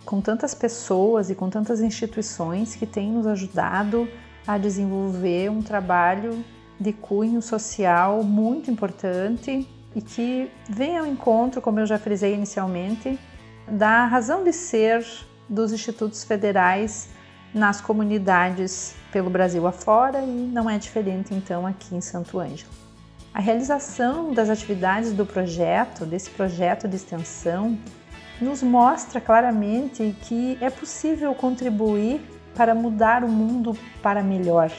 com 0.06 0.20
tantas 0.20 0.54
pessoas 0.54 1.30
e 1.30 1.36
com 1.36 1.50
tantas 1.50 1.82
instituições 1.82 2.76
que 2.76 2.86
têm 2.86 3.12
nos 3.12 3.28
ajudado 3.28 4.08
a 4.46 4.58
desenvolver 4.58 5.50
um 5.50 5.62
trabalho 5.62 6.44
de 6.80 6.92
cunho 6.92 7.42
social 7.42 8.24
muito 8.24 8.72
importante 8.72 9.68
e 9.96 10.02
que 10.02 10.50
vem 10.68 10.98
ao 10.98 11.06
encontro, 11.06 11.62
como 11.62 11.80
eu 11.80 11.86
já 11.86 12.00
frisei 12.00 12.34
inicialmente, 12.34 13.20
da 13.68 14.06
razão 14.06 14.44
de 14.44 14.52
ser 14.52 15.06
dos 15.48 15.72
institutos 15.72 16.24
federais 16.24 17.10
nas 17.54 17.82
comunidades 17.82 18.96
pelo 19.12 19.30
Brasil 19.30 19.68
afora 19.68 20.22
e 20.22 20.50
não 20.52 20.70
é 20.70 20.78
diferente 20.78 21.34
então 21.34 21.68
aqui 21.68 21.96
em 21.96 22.02
Santo 22.02 22.40
Ângelo. 22.40 22.72
A 23.34 23.40
realização 23.40 24.34
das 24.34 24.50
atividades 24.50 25.14
do 25.14 25.26
projeto, 25.26 26.06
desse 26.06 26.30
projeto 26.30 26.88
de 26.88 26.96
extensão, 26.96 27.78
nos 28.42 28.62
mostra 28.62 29.22
claramente 29.22 30.16
que 30.24 30.58
é 30.60 30.70
possível 30.70 31.34
contribuir 31.34 32.22
para 32.56 32.76
mudar 32.76 33.24
o 33.24 33.30
mundo 33.30 33.78
para 34.02 34.22
melhor. 34.22 34.72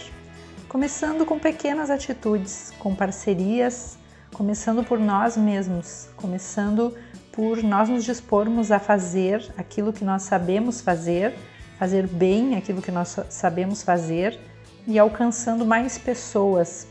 Começando 0.68 1.24
com 1.24 1.38
pequenas 1.38 1.90
atitudes, 1.90 2.72
com 2.78 2.94
parcerias, 2.94 3.96
começando 4.34 4.82
por 4.84 4.98
nós 4.98 5.36
mesmos, 5.36 6.08
começando 6.16 6.94
por 7.30 7.62
nós 7.62 7.88
nos 7.88 8.04
dispormos 8.04 8.70
a 8.70 8.78
fazer 8.78 9.50
aquilo 9.56 9.92
que 9.92 10.04
nós 10.04 10.22
sabemos 10.22 10.80
fazer, 10.80 11.34
fazer 11.82 12.06
bem 12.06 12.54
aquilo 12.54 12.80
que 12.80 12.92
nós 12.92 13.18
sabemos 13.28 13.82
fazer 13.82 14.38
e 14.86 15.00
alcançando 15.00 15.66
mais 15.66 15.98
pessoas 15.98 16.86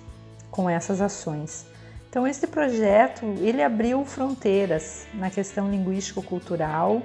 com 0.49 0.69
essas 0.69 0.99
ações. 0.99 1.65
Então 2.09 2.27
esse 2.27 2.45
projeto, 2.45 3.23
ele 3.39 3.63
abriu 3.63 4.03
fronteiras 4.03 5.07
na 5.13 5.29
questão 5.29 5.71
linguístico-cultural, 5.71 7.01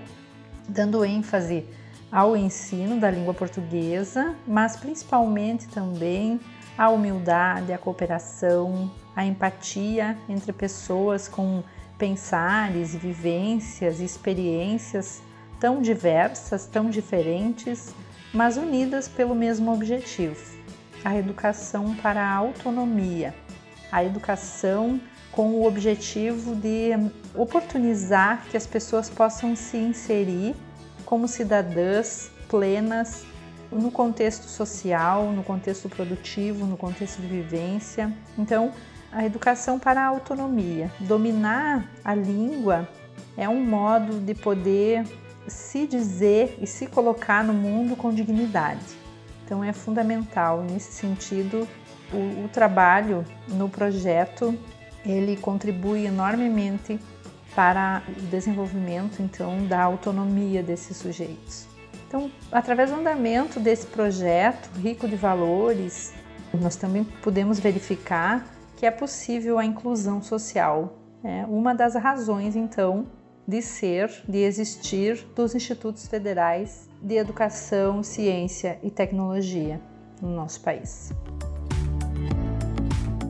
dando 0.68 1.04
ênfase 1.04 1.64
ao 2.10 2.36
ensino 2.36 2.98
da 2.98 3.08
língua 3.08 3.32
portuguesa, 3.32 4.34
mas 4.48 4.76
principalmente 4.76 5.68
também 5.68 6.40
a 6.76 6.88
humildade, 6.88 7.72
a 7.72 7.78
cooperação, 7.78 8.90
a 9.14 9.24
empatia 9.24 10.18
entre 10.28 10.52
pessoas 10.52 11.28
com 11.28 11.62
pensares, 11.96 12.96
vivências 12.96 14.00
e 14.00 14.04
experiências 14.04 15.22
tão 15.60 15.80
diversas, 15.80 16.66
tão 16.66 16.90
diferentes, 16.90 17.94
mas 18.32 18.56
unidas 18.56 19.08
pelo 19.08 19.34
mesmo 19.34 19.72
objetivo: 19.72 20.40
a 21.04 21.16
educação 21.16 21.94
para 21.96 22.22
a 22.22 22.34
autonomia, 22.34 23.34
a 23.90 24.04
educação 24.04 25.00
com 25.32 25.50
o 25.50 25.66
objetivo 25.66 26.56
de 26.56 26.90
oportunizar 27.34 28.44
que 28.50 28.56
as 28.56 28.66
pessoas 28.66 29.10
possam 29.10 29.54
se 29.54 29.76
inserir 29.76 30.54
como 31.04 31.28
cidadãs 31.28 32.30
plenas 32.48 33.24
no 33.70 33.90
contexto 33.90 34.44
social, 34.44 35.30
no 35.32 35.42
contexto 35.42 35.88
produtivo, 35.88 36.64
no 36.66 36.76
contexto 36.76 37.20
de 37.20 37.26
vivência. 37.26 38.12
Então, 38.38 38.72
a 39.12 39.24
educação 39.24 39.78
para 39.78 40.00
a 40.02 40.06
autonomia. 40.06 40.90
Dominar 41.00 41.90
a 42.04 42.14
língua 42.14 42.88
é 43.36 43.48
um 43.48 43.62
modo 43.64 44.18
de 44.20 44.34
poder 44.34 45.04
se 45.48 45.86
dizer 45.86 46.58
e 46.60 46.66
se 46.66 46.86
colocar 46.86 47.44
no 47.44 47.52
mundo 47.52 47.96
com 47.96 48.12
dignidade. 48.12 48.84
Então 49.44 49.62
é 49.62 49.72
fundamental 49.72 50.62
nesse 50.62 50.92
sentido 50.92 51.66
o, 52.12 52.44
o 52.44 52.48
trabalho 52.48 53.24
no 53.48 53.68
projeto 53.68 54.56
ele 55.04 55.36
contribui 55.36 56.04
enormemente 56.04 56.98
para 57.54 58.02
o 58.08 58.22
desenvolvimento 58.22 59.22
então 59.22 59.66
da 59.66 59.82
autonomia 59.82 60.62
desses 60.62 60.96
sujeitos. 60.96 61.66
Então, 62.06 62.30
através 62.52 62.90
do 62.90 62.96
andamento 62.96 63.58
desse 63.58 63.86
projeto 63.86 64.70
rico 64.78 65.08
de 65.08 65.16
valores, 65.16 66.12
nós 66.54 66.76
também 66.76 67.02
podemos 67.04 67.58
verificar 67.58 68.46
que 68.76 68.86
é 68.86 68.90
possível 68.90 69.58
a 69.58 69.64
inclusão 69.64 70.22
social. 70.22 70.98
É 71.24 71.44
uma 71.46 71.74
das 71.74 71.94
razões, 71.94 72.54
então, 72.54 73.06
de 73.46 73.62
ser, 73.62 74.10
de 74.28 74.38
existir 74.38 75.26
dos 75.34 75.54
institutos 75.54 76.06
federais 76.06 76.88
de 77.00 77.16
educação, 77.16 78.02
ciência 78.02 78.78
e 78.82 78.90
tecnologia 78.90 79.80
no 80.20 80.30
nosso 80.30 80.60
país. 80.60 81.12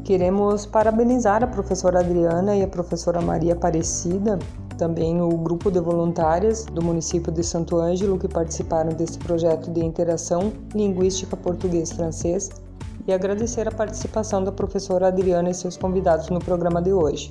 Queremos 0.05 0.64
parabenizar 0.64 1.42
a 1.42 1.46
professora 1.46 1.98
Adriana 1.98 2.57
e 2.57 2.62
a 2.62 2.68
professora 2.68 3.20
Maria 3.20 3.55
Aparecida, 3.55 4.38
também 4.79 5.20
o 5.20 5.29
grupo 5.31 5.70
de 5.70 5.81
voluntárias 5.81 6.64
do 6.64 6.83
município 6.83 7.33
de 7.33 7.42
Santo 7.42 7.76
Ângelo 7.76 8.18
que 8.18 8.29
participaram 8.29 8.92
desse 8.92 9.18
projeto 9.18 9.70
de 9.70 9.85
interação 9.85 10.52
linguística 10.74 11.37
português-francês 11.37 12.50
e 13.07 13.12
agradecer 13.12 13.66
a 13.66 13.72
participação 13.72 14.44
da 14.44 14.52
professora 14.52 15.09
Adriana 15.09 15.50
e 15.50 15.55
seus 15.55 15.76
convidados 15.76 16.29
no 16.29 16.38
programa 16.38 16.81
de 16.81 16.92
hoje. 16.92 17.31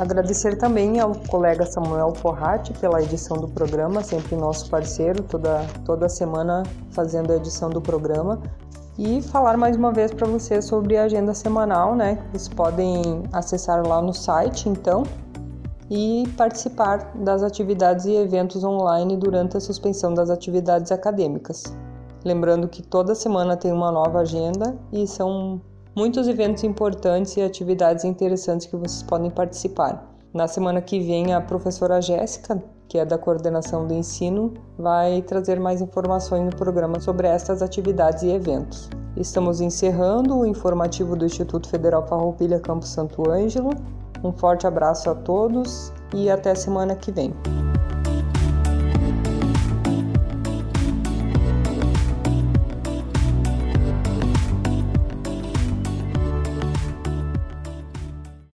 Agradecer 0.00 0.56
também 0.56 0.98
ao 0.98 1.14
colega 1.14 1.66
Samuel 1.66 2.14
Forratti 2.14 2.72
pela 2.72 3.02
edição 3.02 3.36
do 3.36 3.46
programa, 3.46 4.02
sempre 4.02 4.34
nosso 4.34 4.70
parceiro, 4.70 5.22
toda, 5.22 5.66
toda 5.84 6.08
semana 6.08 6.62
fazendo 6.90 7.30
a 7.30 7.36
edição 7.36 7.68
do 7.68 7.82
programa, 7.82 8.40
e 8.98 9.20
falar 9.20 9.58
mais 9.58 9.76
uma 9.76 9.92
vez 9.92 10.10
para 10.10 10.26
vocês 10.26 10.64
sobre 10.64 10.96
a 10.96 11.04
agenda 11.04 11.34
semanal, 11.34 11.94
né? 11.94 12.18
Vocês 12.32 12.48
podem 12.48 13.24
acessar 13.30 13.86
lá 13.86 14.00
no 14.00 14.14
site, 14.14 14.70
então, 14.70 15.02
e 15.90 16.26
participar 16.34 17.12
das 17.16 17.42
atividades 17.42 18.06
e 18.06 18.14
eventos 18.14 18.64
online 18.64 19.18
durante 19.18 19.58
a 19.58 19.60
suspensão 19.60 20.14
das 20.14 20.30
atividades 20.30 20.90
acadêmicas. 20.90 21.76
Lembrando 22.24 22.68
que 22.68 22.82
toda 22.82 23.14
semana 23.14 23.54
tem 23.54 23.70
uma 23.70 23.92
nova 23.92 24.20
agenda 24.20 24.74
e 24.90 25.06
são 25.06 25.60
muitos 26.00 26.26
eventos 26.26 26.64
importantes 26.64 27.36
e 27.36 27.42
atividades 27.42 28.04
interessantes 28.04 28.66
que 28.66 28.74
vocês 28.74 29.02
podem 29.02 29.30
participar. 29.30 30.10
Na 30.32 30.48
semana 30.48 30.80
que 30.80 30.98
vem, 30.98 31.34
a 31.34 31.40
professora 31.40 32.00
Jéssica 32.00 32.62
que 32.90 32.98
é 32.98 33.04
da 33.04 33.16
coordenação 33.16 33.86
do 33.86 33.94
ensino, 33.94 34.52
vai 34.76 35.22
trazer 35.22 35.60
mais 35.60 35.80
informações 35.80 36.44
no 36.44 36.50
programa 36.50 36.98
sobre 36.98 37.28
estas 37.28 37.62
atividades 37.62 38.24
e 38.24 38.30
eventos. 38.30 38.90
Estamos 39.16 39.60
encerrando 39.60 40.36
o 40.36 40.44
informativo 40.44 41.14
do 41.14 41.24
Instituto 41.24 41.68
Federal 41.68 42.04
Farroupilha 42.08 42.58
Campo 42.58 42.84
Santo 42.84 43.30
Ângelo. 43.30 43.70
Um 44.24 44.32
forte 44.32 44.66
abraço 44.66 45.08
a 45.08 45.14
todos 45.14 45.92
e 46.12 46.28
até 46.28 46.52
semana 46.56 46.96
que 46.96 47.12
vem. 47.12 47.32